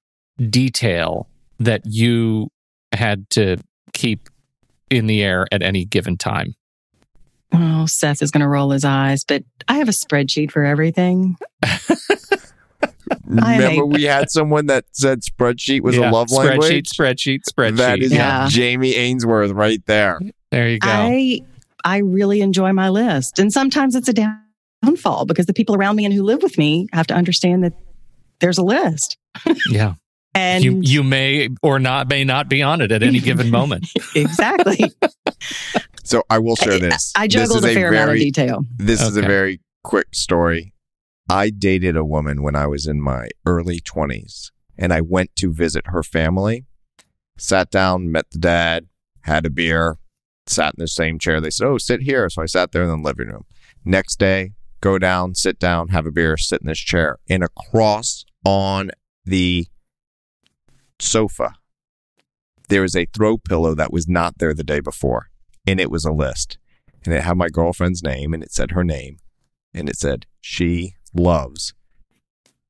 detail 0.50 1.28
that 1.58 1.82
you 1.84 2.48
had 2.92 3.28
to 3.30 3.56
keep 3.94 4.28
in 4.90 5.06
the 5.06 5.22
air 5.22 5.46
at 5.50 5.62
any 5.62 5.84
given 5.84 6.16
time? 6.16 6.54
Oh, 7.54 7.86
Seth 7.86 8.22
is 8.22 8.30
going 8.30 8.40
to 8.42 8.48
roll 8.48 8.70
his 8.70 8.84
eyes, 8.84 9.24
but 9.24 9.42
I 9.68 9.74
have 9.78 9.88
a 9.88 9.92
spreadsheet 9.92 10.50
for 10.50 10.64
everything. 10.64 11.36
Remember, 13.26 13.84
we 13.86 14.04
had 14.04 14.30
someone 14.30 14.66
that 14.66 14.84
said 14.92 15.20
spreadsheet 15.22 15.82
was 15.82 15.96
Yeah, 15.96 16.10
a 16.10 16.12
love 16.12 16.30
line. 16.30 16.46
spreadsheet, 16.46 16.58
language. 16.60 16.88
Spreadsheet, 16.90 17.40
spreadsheet, 17.50 17.76
That 17.76 17.98
is 18.00 18.12
Yeah. 18.12 18.48
Jamie 18.50 18.94
Ainsworth 18.94 19.50
right 19.52 19.84
there. 19.86 20.18
There 20.50 20.68
you 20.68 20.78
go. 20.78 20.88
I 20.90 21.40
I 21.84 21.98
really 21.98 22.40
enjoy 22.40 22.72
my 22.72 22.88
list, 22.90 23.38
and 23.38 23.52
sometimes 23.52 23.94
it's 23.96 24.08
a 24.08 24.14
downfall 24.82 25.26
because 25.26 25.46
the 25.46 25.52
people 25.54 25.74
around 25.74 25.96
me 25.96 26.04
and 26.04 26.14
who 26.14 26.22
live 26.22 26.42
with 26.42 26.56
me 26.58 26.86
have 26.92 27.06
to 27.08 27.14
understand 27.14 27.64
that 27.64 27.72
there's 28.40 28.58
a 28.58 28.62
list. 28.62 29.16
yeah. 29.68 29.94
And 30.34 30.64
you 30.64 30.80
you 30.82 31.02
may 31.02 31.48
or 31.62 31.78
not 31.78 32.08
may 32.08 32.24
not 32.24 32.48
be 32.48 32.62
on 32.62 32.80
it 32.80 32.90
at 32.90 33.02
any 33.02 33.20
given 33.20 33.50
moment. 33.58 33.86
exactly, 34.14 34.78
So 36.04 36.22
I 36.30 36.38
will 36.38 36.56
share 36.56 36.78
this. 36.78 37.12
I 37.16 37.26
This 37.26 37.34
juggled 37.34 37.64
is 37.64 37.70
a 37.70 37.74
fair 37.74 37.88
amount 37.90 38.10
of 38.12 38.16
detail. 38.16 38.64
This 38.76 39.00
is 39.02 39.16
a 39.16 39.22
very 39.22 39.60
quick 39.84 40.08
story. 40.14 40.72
I 41.28 41.50
dated 41.50 41.96
a 41.96 42.04
woman 42.04 42.42
when 42.42 42.56
I 42.56 42.66
was 42.66 42.86
in 42.86 43.00
my 43.00 43.28
early 43.46 43.80
20s, 43.80 44.50
and 44.76 44.92
I 44.92 45.00
went 45.00 45.34
to 45.36 45.52
visit 45.52 45.84
her 45.86 46.02
family. 46.02 46.66
Sat 47.38 47.70
down, 47.70 48.10
met 48.10 48.26
the 48.30 48.38
dad, 48.38 48.88
had 49.22 49.46
a 49.46 49.50
beer, 49.50 49.98
sat 50.46 50.74
in 50.76 50.80
the 50.82 50.88
same 50.88 51.18
chair. 51.18 51.40
They 51.40 51.50
said, 51.50 51.66
Oh, 51.66 51.78
sit 51.78 52.02
here. 52.02 52.28
So 52.28 52.42
I 52.42 52.46
sat 52.46 52.72
there 52.72 52.82
in 52.82 52.88
the 52.88 52.96
living 52.96 53.28
room. 53.28 53.44
Next 53.84 54.18
day, 54.18 54.52
go 54.80 54.98
down, 54.98 55.34
sit 55.34 55.58
down, 55.58 55.88
have 55.88 56.06
a 56.06 56.10
beer, 56.10 56.36
sit 56.36 56.60
in 56.60 56.66
this 56.66 56.78
chair. 56.78 57.18
And 57.30 57.42
across 57.42 58.24
on 58.44 58.90
the 59.24 59.66
sofa, 61.02 61.54
There 62.68 62.84
is 62.84 62.96
a 62.96 63.06
throw 63.06 63.36
pillow 63.36 63.74
that 63.74 63.92
was 63.92 64.08
not 64.08 64.38
there 64.38 64.54
the 64.54 64.64
day 64.64 64.80
before, 64.80 65.28
and 65.66 65.80
it 65.80 65.90
was 65.90 66.04
a 66.04 66.12
list 66.12 66.58
and 67.04 67.14
it 67.14 67.22
had 67.22 67.36
my 67.36 67.48
girlfriend's 67.48 68.02
name 68.02 68.32
and 68.32 68.42
it 68.42 68.52
said 68.52 68.72
her 68.72 68.84
name 68.84 69.18
and 69.74 69.88
it 69.88 69.96
said 69.96 70.26
she 70.40 70.94
loves 71.14 71.74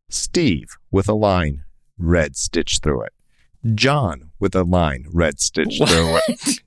Steve 0.08 0.76
with 0.90 1.08
a 1.08 1.14
line 1.14 1.64
red 1.98 2.36
stitched 2.36 2.82
through 2.82 3.02
it. 3.02 3.12
John 3.74 4.30
with 4.38 4.54
a 4.54 4.62
line 4.62 5.06
red 5.12 5.40
stitched 5.40 5.86
through 5.86 6.18
it. 6.28 6.60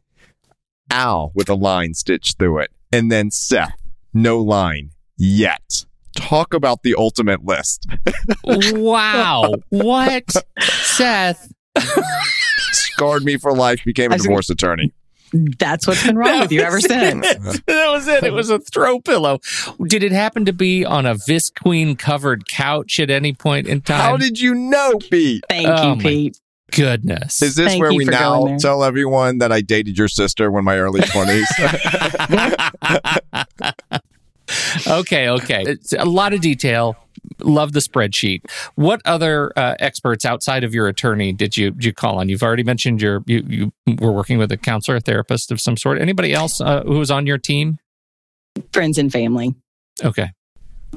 Al 0.90 1.32
with 1.36 1.50
a 1.50 1.56
line 1.56 1.94
stitched 1.94 2.40
through 2.40 2.60
it. 2.60 2.72
And 2.92 3.12
then 3.12 3.30
Seth, 3.32 3.80
no 4.14 4.40
line 4.40 4.92
yet. 5.18 5.86
Talk 6.16 6.54
about 6.54 6.82
the 6.84 6.96
ultimate 6.98 7.44
list. 7.44 7.86
wow. 8.46 9.54
What? 9.70 10.32
Seth. 10.60 11.52
Scarred 12.72 13.24
me 13.24 13.38
for 13.38 13.54
life, 13.54 13.84
became 13.86 14.12
a 14.12 14.16
I 14.16 14.18
see. 14.18 14.24
divorce 14.24 14.50
attorney. 14.50 14.94
That's 15.34 15.86
what's 15.88 16.06
been 16.06 16.18
wrong 16.18 16.40
with 16.42 16.52
you 16.52 16.62
ever 16.62 16.80
since. 16.80 17.26
it. 17.28 17.42
That 17.66 17.90
was 17.92 18.08
it. 18.08 18.24
It 18.24 18.32
was 18.32 18.50
a 18.50 18.60
throw 18.60 19.00
pillow. 19.02 19.40
Did 19.88 20.04
it 20.04 20.12
happen 20.14 20.46
to 20.46 20.54
be 20.54 20.86
on 20.86 21.06
a 21.06 21.16
Visqueen 21.16 21.98
covered 21.98 22.48
couch 22.48 23.00
at 23.00 23.10
any 23.10 23.34
point 23.34 23.68
in 23.68 23.82
time? 23.82 24.00
How 24.00 24.18
did 24.18 24.40
you 24.40 24.54
know, 24.56 24.94
Pete? 25.00 25.44
Thank 25.50 25.68
Oh, 25.68 25.90
you, 25.90 25.96
my- 25.96 26.02
Pete. 26.02 26.40
Goodness. 26.72 27.42
Is 27.42 27.56
this 27.56 27.68
Thank 27.68 27.82
where 27.82 27.94
we 27.94 28.06
now 28.06 28.58
tell 28.58 28.84
everyone 28.84 29.38
that 29.38 29.52
I 29.52 29.62
dated 29.62 29.98
your 29.98 30.08
sister 30.08 30.50
when 30.52 30.64
my 30.66 30.78
early 30.78 31.00
20s? 31.02 31.44
okay, 34.88 35.30
okay. 35.30 35.64
It's 35.68 35.94
a 35.94 36.06
lot 36.06 36.34
of 36.34 36.42
detail. 36.42 36.96
Love 37.40 37.74
the 37.74 37.80
spreadsheet. 37.80 38.42
What 38.76 39.02
other 39.06 39.52
uh, 39.58 39.76
experts 39.80 40.26
outside 40.26 40.64
of 40.64 40.74
your 40.74 40.88
attorney 40.88 41.34
did 41.34 41.58
you 41.58 41.72
did 41.72 41.86
you 41.86 41.94
call 41.94 42.20
on? 42.20 42.30
You've 42.30 42.44
already 42.44 42.64
mentioned 42.64 43.02
your 43.02 43.24
you 43.26 43.72
you 43.86 43.96
were 44.00 44.12
working 44.12 44.38
with 44.38 44.52
a 44.52 44.58
counselor, 44.58 44.98
a 44.98 45.02
therapist 45.02 45.52
of 45.52 45.60
some 45.60 45.78
sort. 45.78 46.00
Anybody 46.00 46.34
else 46.34 46.62
uh, 46.62 46.84
who 46.84 47.00
was 47.00 47.12
on 47.12 47.26
your 47.26 47.38
team? 47.38 47.78
Friends 48.72 48.98
and 48.98 49.12
family. 49.12 49.54
Okay, 50.04 50.30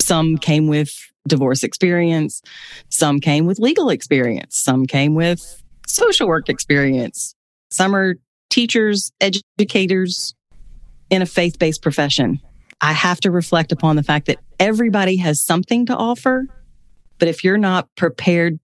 Some 0.01 0.39
came 0.39 0.67
with 0.67 0.93
divorce 1.27 1.63
experience. 1.63 2.43
Some 2.89 3.21
came 3.21 3.47
with 3.47 3.59
legal 3.59 3.91
experience. 3.91 4.59
Some 4.59 4.87
came 4.87 5.15
with 5.15 5.63
social 5.87 6.27
work 6.27 6.49
experience. 6.49 7.35
Some 7.71 7.95
are 7.95 8.17
teachers, 8.51 9.13
educators 9.21 10.35
in 11.11 11.23
a 11.23 11.27
faith 11.27 11.59
based 11.59 11.83
profession. 11.83 12.41
I 12.81 12.93
have 12.93 13.21
to 13.21 13.31
reflect 13.31 13.73
upon 13.73 13.97
the 13.97 14.03
fact 14.03 14.27
that 14.27 14.39
everybody 14.61 15.17
has 15.17 15.43
something 15.43 15.87
to 15.87 15.97
offer. 15.97 16.47
But 17.19 17.29
if 17.29 17.43
you're 17.43 17.59
not 17.59 17.89
prepared 17.97 18.61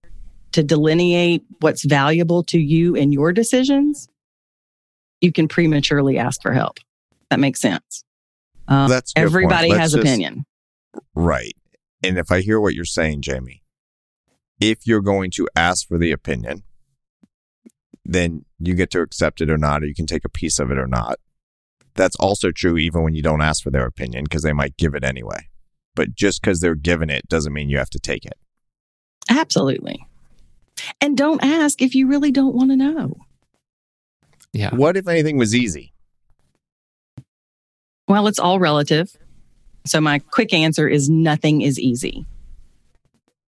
to 0.53 0.63
delineate 0.63 1.43
what's 1.59 1.83
valuable 1.83 2.43
to 2.43 2.57
you 2.57 2.95
in 2.95 3.11
your 3.11 3.33
decisions, 3.33 4.07
you 5.19 5.31
can 5.33 5.47
prematurely 5.47 6.17
ask 6.17 6.41
for 6.41 6.53
help. 6.53 6.79
That 7.29 7.39
makes 7.39 7.59
sense. 7.59 8.05
Uh, 8.67 8.87
That's 8.87 9.11
a 9.11 9.19
good 9.19 9.21
point. 9.21 9.27
everybody 9.27 9.69
has 9.71 9.91
just- 9.91 10.03
opinion. 10.03 10.45
Right. 11.13 11.55
And 12.03 12.17
if 12.17 12.31
I 12.31 12.41
hear 12.41 12.61
what 12.61 12.73
you're 12.73 12.85
saying, 12.85 13.21
Jamie, 13.21 13.63
if 14.61 14.85
you're 14.85 15.01
going 15.01 15.31
to 15.31 15.47
ask 15.55 15.87
for 15.87 15.97
the 15.97 16.11
opinion, 16.11 16.63
then 18.05 18.45
you 18.59 18.75
get 18.75 18.91
to 18.91 19.01
accept 19.01 19.41
it 19.41 19.49
or 19.49 19.57
not, 19.57 19.83
or 19.83 19.87
you 19.87 19.95
can 19.95 20.05
take 20.05 20.23
a 20.23 20.29
piece 20.29 20.59
of 20.59 20.71
it 20.71 20.77
or 20.77 20.87
not. 20.87 21.19
That's 21.95 22.15
also 22.17 22.51
true 22.51 22.77
even 22.77 23.03
when 23.03 23.15
you 23.15 23.21
don't 23.21 23.41
ask 23.41 23.63
for 23.63 23.71
their 23.71 23.85
opinion 23.85 24.25
because 24.25 24.43
they 24.43 24.53
might 24.53 24.77
give 24.77 24.95
it 24.95 25.03
anyway. 25.03 25.47
But 25.95 26.13
just 26.13 26.41
because 26.41 26.59
they're 26.59 26.75
giving 26.75 27.09
it 27.09 27.27
doesn't 27.29 27.53
mean 27.53 27.69
you 27.69 27.77
have 27.77 27.89
to 27.91 27.99
take 27.99 28.25
it. 28.25 28.37
Absolutely. 29.29 30.05
And 30.99 31.17
don't 31.17 31.41
ask 31.43 31.81
if 31.81 31.95
you 31.95 32.07
really 32.07 32.31
don't 32.31 32.53
want 32.53 32.71
to 32.71 32.75
know. 32.75 33.15
yeah. 34.51 34.75
What 34.75 34.97
if 34.97 35.07
anything 35.07 35.37
was 35.37 35.55
easy? 35.55 35.93
Well, 38.07 38.27
it's 38.27 38.39
all 38.39 38.59
relative. 38.59 39.15
So 39.85 40.01
my 40.01 40.19
quick 40.19 40.53
answer 40.53 40.87
is 40.87 41.09
nothing 41.09 41.61
is 41.61 41.79
easy. 41.79 42.25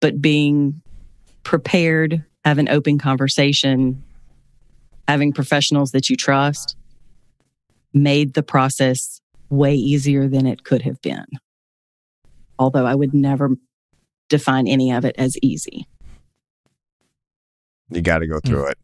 But 0.01 0.21
being 0.21 0.81
prepared, 1.43 2.23
have 2.43 2.57
an 2.57 2.67
open 2.67 2.99
conversation, 2.99 4.03
having 5.07 5.31
professionals 5.33 5.91
that 5.91 6.09
you 6.09 6.17
trust 6.17 6.75
made 7.95 8.33
the 8.33 8.43
process 8.43 9.21
way 9.49 9.73
easier 9.73 10.27
than 10.27 10.45
it 10.45 10.63
could 10.63 10.81
have 10.83 11.01
been. 11.01 11.25
Although 12.59 12.85
I 12.85 12.95
would 12.95 13.13
never 13.13 13.51
define 14.29 14.67
any 14.67 14.91
of 14.91 15.05
it 15.05 15.15
as 15.17 15.37
easy. 15.41 15.87
You 17.89 18.01
got 18.01 18.19
to 18.19 18.27
go 18.27 18.37
mm. 18.37 18.45
through 18.45 18.67
it. 18.67 18.77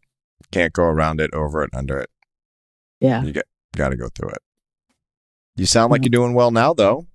Can't 0.50 0.72
go 0.72 0.84
around 0.84 1.20
it, 1.20 1.32
over 1.32 1.62
it, 1.62 1.70
under 1.74 1.98
it. 1.98 2.10
Yeah. 3.00 3.22
You 3.22 3.32
got, 3.32 3.44
got 3.76 3.88
to 3.90 3.96
go 3.96 4.08
through 4.14 4.30
it. 4.30 4.42
You 5.56 5.66
sound 5.66 5.90
like 5.90 6.00
mm. 6.00 6.06
you're 6.06 6.10
doing 6.10 6.34
well 6.34 6.50
now, 6.50 6.72
though. 6.74 7.06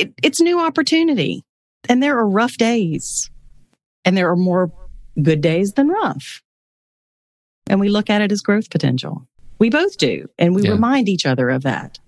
it, 0.00 0.14
it's 0.22 0.40
new 0.40 0.58
opportunity 0.60 1.44
and 1.88 2.02
there 2.02 2.18
are 2.18 2.28
rough 2.28 2.56
days 2.56 3.30
and 4.04 4.16
there 4.16 4.30
are 4.30 4.36
more 4.36 4.72
good 5.20 5.40
days 5.40 5.74
than 5.74 5.88
rough 5.88 6.42
and 7.66 7.80
we 7.80 7.88
look 7.88 8.08
at 8.08 8.22
it 8.22 8.32
as 8.32 8.40
growth 8.40 8.70
potential 8.70 9.26
we 9.60 9.70
both 9.70 9.96
do 9.98 10.26
and 10.38 10.54
we 10.54 10.62
Yeah. 10.64 10.72
remind 10.72 11.08
each 11.08 11.24
other 11.26 11.48
of 11.50 11.62
that 11.62 11.98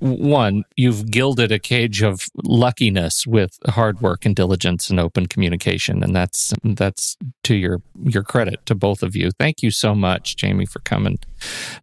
One, 0.00 0.64
you've 0.76 1.10
gilded 1.10 1.50
a 1.52 1.58
cage 1.58 2.02
of 2.02 2.26
luckiness 2.42 3.26
with 3.26 3.58
hard 3.68 4.00
work 4.00 4.26
and 4.26 4.34
diligence 4.36 4.90
and 4.90 4.98
open 5.00 5.26
communication, 5.26 6.02
and 6.02 6.14
that's 6.14 6.52
that's 6.62 7.16
to 7.44 7.54
your 7.54 7.80
your 8.02 8.22
credit 8.22 8.64
to 8.66 8.74
both 8.74 9.02
of 9.02 9.14
you. 9.16 9.30
Thank 9.38 9.62
you 9.62 9.70
so 9.70 9.94
much, 9.94 10.36
Jamie, 10.36 10.66
for 10.66 10.80
coming 10.80 11.18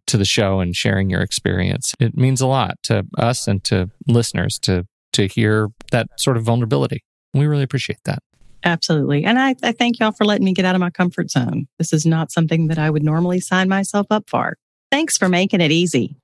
to 0.06 0.16
the 0.16 0.24
show 0.24 0.60
and 0.60 0.74
sharing 0.76 1.10
your 1.10 1.20
experience. 1.20 1.94
It 1.98 2.16
means 2.16 2.40
a 2.40 2.46
lot 2.46 2.76
to 2.84 3.06
us 3.18 3.48
and 3.48 3.62
to 3.64 3.90
listeners 4.06 4.58
to 4.60 4.84
to 5.14 5.26
hear 5.26 5.68
that 5.90 6.06
sort 6.18 6.36
of 6.36 6.42
vulnerability. 6.44 7.02
We 7.34 7.46
really 7.46 7.64
appreciate 7.64 8.00
that. 8.04 8.20
absolutely 8.64 9.24
and 9.24 9.38
I, 9.38 9.54
I 9.62 9.72
thank 9.72 9.98
y'all 9.98 10.12
for 10.12 10.24
letting 10.24 10.44
me 10.44 10.52
get 10.54 10.64
out 10.64 10.74
of 10.76 10.80
my 10.80 10.90
comfort 10.90 11.30
zone 11.30 11.66
this 11.78 11.92
is 11.92 12.04
not 12.06 12.30
something 12.30 12.68
that 12.68 12.78
i 12.78 12.88
would 12.90 13.02
normally 13.02 13.40
sign 13.40 13.68
myself 13.68 14.06
up 14.10 14.24
for 14.28 14.56
thanks 14.92 15.18
for 15.18 15.28
making 15.28 15.60
it 15.60 15.72
easy 15.72 16.14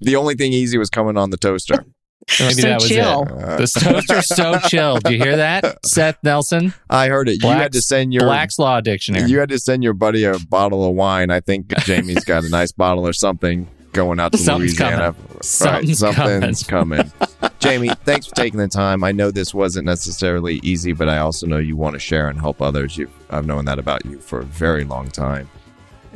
The 0.00 0.14
only 0.14 0.34
thing 0.36 0.52
easy 0.52 0.78
was 0.78 0.88
coming 0.90 1.16
on 1.16 1.30
the 1.30 1.36
toaster. 1.36 1.84
Maybe 2.40 2.54
So 2.54 2.62
that 2.68 2.80
was 2.80 2.88
chill. 2.88 3.22
it. 3.24 3.30
Uh, 3.32 3.56
The 3.58 3.66
toaster's 3.66 4.28
so 4.28 4.58
chill. 4.68 4.96
Do 4.98 5.12
you 5.12 5.22
hear 5.22 5.36
that, 5.36 5.84
Seth 5.84 6.16
Nelson? 6.22 6.72
I 6.88 7.08
heard 7.08 7.28
it. 7.28 7.42
you 7.42 7.50
had 7.50 7.72
to 7.72 7.82
send 7.82 8.14
your 8.14 8.22
Black's 8.24 8.58
Law 8.58 8.80
Dictionary. 8.80 9.28
You 9.30 9.40
had 9.40 9.50
to 9.50 9.58
send 9.58 9.82
your 9.84 9.92
buddy 9.92 10.24
a 10.24 10.38
bottle 10.38 10.88
of 10.88 10.94
wine. 10.94 11.30
I 11.30 11.40
think 11.40 11.68
Jamie's 11.80 12.24
got 12.24 12.44
a 12.44 12.48
nice 12.48 12.72
bottle 12.72 13.06
or 13.06 13.12
something 13.12 13.68
going 13.92 14.18
out 14.20 14.32
to 14.32 14.38
Something's 14.38 14.80
Louisiana. 14.80 15.12
coming. 15.12 15.42
Something's 15.42 15.98
something's 15.98 16.62
coming. 16.62 17.12
Jamie, 17.58 17.90
thanks 18.06 18.26
for 18.26 18.34
taking 18.36 18.58
the 18.58 18.68
time. 18.68 19.04
I 19.04 19.12
know 19.12 19.30
this 19.30 19.52
wasn't 19.52 19.84
necessarily 19.84 20.60
easy, 20.62 20.94
but 20.94 21.10
I 21.10 21.18
also 21.18 21.46
know 21.46 21.58
you 21.58 21.76
want 21.76 21.92
to 21.92 22.00
share 22.00 22.28
and 22.28 22.40
help 22.40 22.62
others. 22.62 22.96
You, 22.96 23.10
I've 23.28 23.44
known 23.46 23.66
that 23.66 23.78
about 23.78 24.06
you 24.06 24.18
for 24.18 24.40
a 24.40 24.44
very 24.44 24.84
long 24.84 25.08
time. 25.10 25.48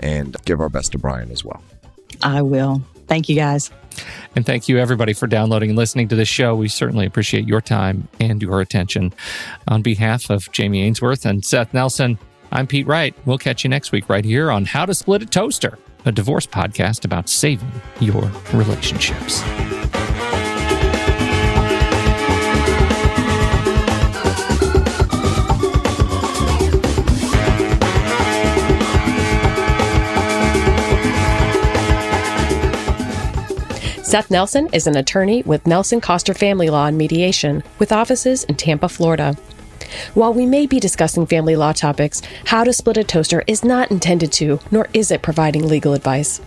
And 0.01 0.37
give 0.47 0.61
our 0.61 0.69
best 0.71 0.93
to 0.93 0.99
Brian 0.99 1.31
as 1.31 1.45
well. 1.45 1.63
I 2.23 2.43
will 2.43 2.83
Thank 3.09 3.29
you 3.29 3.35
guys. 3.35 3.71
And 4.37 4.47
thank 4.47 4.69
you, 4.69 4.79
everybody, 4.79 5.13
for 5.13 5.27
downloading 5.27 5.71
and 5.71 5.79
listening 5.79 6.07
to 6.09 6.15
this 6.15 6.29
show. 6.29 6.55
We 6.55 6.69
certainly 6.69 7.07
appreciate 7.07 7.49
your 7.49 7.61
time 7.61 8.07
and 8.21 8.41
your 8.41 8.61
attention. 8.61 9.13
On 9.67 9.83
behalf 9.83 10.31
of 10.31 10.53
Jamie 10.53 10.83
Ainsworth 10.83 11.27
and 11.27 11.45
Seth 11.45 11.75
Nelson, 11.75 12.19
I'm 12.53 12.67
Pete 12.69 12.87
Wright. 12.87 13.17
We'll 13.25 13.39
catch 13.39 13.65
you 13.65 13.71
next 13.71 13.91
week 13.91 14.09
right 14.09 14.25
here 14.25 14.53
on 14.53 14.67
How 14.67 14.87
to 14.87 14.95
Split 14.95 15.23
a 15.23 15.27
Toaster, 15.27 15.79
a 16.05 16.13
divorce 16.13 16.47
podcast 16.47 17.05
about 17.05 17.29
saving 17.29 17.73
your 17.99 18.31
relationships. 18.53 19.43
Seth 34.09 34.31
Nelson 34.31 34.71
is 34.73 34.87
an 34.87 34.97
attorney 34.97 35.43
with 35.43 35.67
Nelson 35.67 36.01
Koster 36.01 36.33
Family 36.33 36.71
Law 36.71 36.87
and 36.87 36.97
Mediation, 36.97 37.63
with 37.79 37.93
offices 37.93 38.45
in 38.45 38.55
Tampa, 38.55 38.89
Florida. 38.89 39.37
While 40.15 40.33
we 40.33 40.47
may 40.47 40.65
be 40.65 40.81
discussing 40.81 41.27
family 41.27 41.57
law 41.57 41.73
topics, 41.73 42.23
How 42.47 42.65
to 42.65 42.73
Split 42.73 42.97
a 42.97 43.05
Toaster 43.05 43.45
is 43.47 43.63
not 43.63 43.91
intended 43.91 44.33
to, 44.33 44.61
nor 44.71 44.89
is 44.95 45.11
it 45.11 45.21
providing 45.21 45.69
legal 45.69 45.93
advice. 45.93 46.41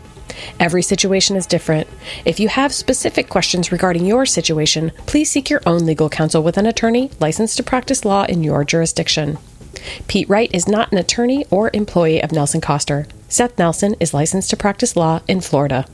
Every 0.60 0.82
situation 0.82 1.36
is 1.36 1.46
different. 1.46 1.88
If 2.26 2.40
you 2.40 2.48
have 2.50 2.74
specific 2.74 3.30
questions 3.30 3.72
regarding 3.72 4.08
your 4.08 4.26
situation, 4.26 4.92
please 5.06 5.30
seek 5.30 5.52
your 5.52 5.62
own 5.68 5.86
legal 5.86 6.10
counsel 6.10 6.42
with 6.42 6.58
an 6.58 6.66
attorney 6.66 7.12
licensed 7.20 7.58
to 7.58 7.64
practice 7.64 8.04
law 8.04 8.24
in 8.24 8.44
your 8.44 8.64
jurisdiction. 8.64 9.38
Pete 10.08 10.28
Wright 10.28 10.50
is 10.52 10.68
not 10.68 10.92
an 10.92 10.98
attorney 10.98 11.46
or 11.52 11.70
employee 11.76 12.24
of 12.24 12.32
Nelson 12.32 12.60
Koster. 12.60 13.06
Seth 13.30 13.60
Nelson 13.60 13.96
is 14.00 14.16
licensed 14.16 14.50
to 14.50 14.58
practice 14.58 14.96
law 14.96 15.22
in 15.28 15.42
Florida. 15.42 15.86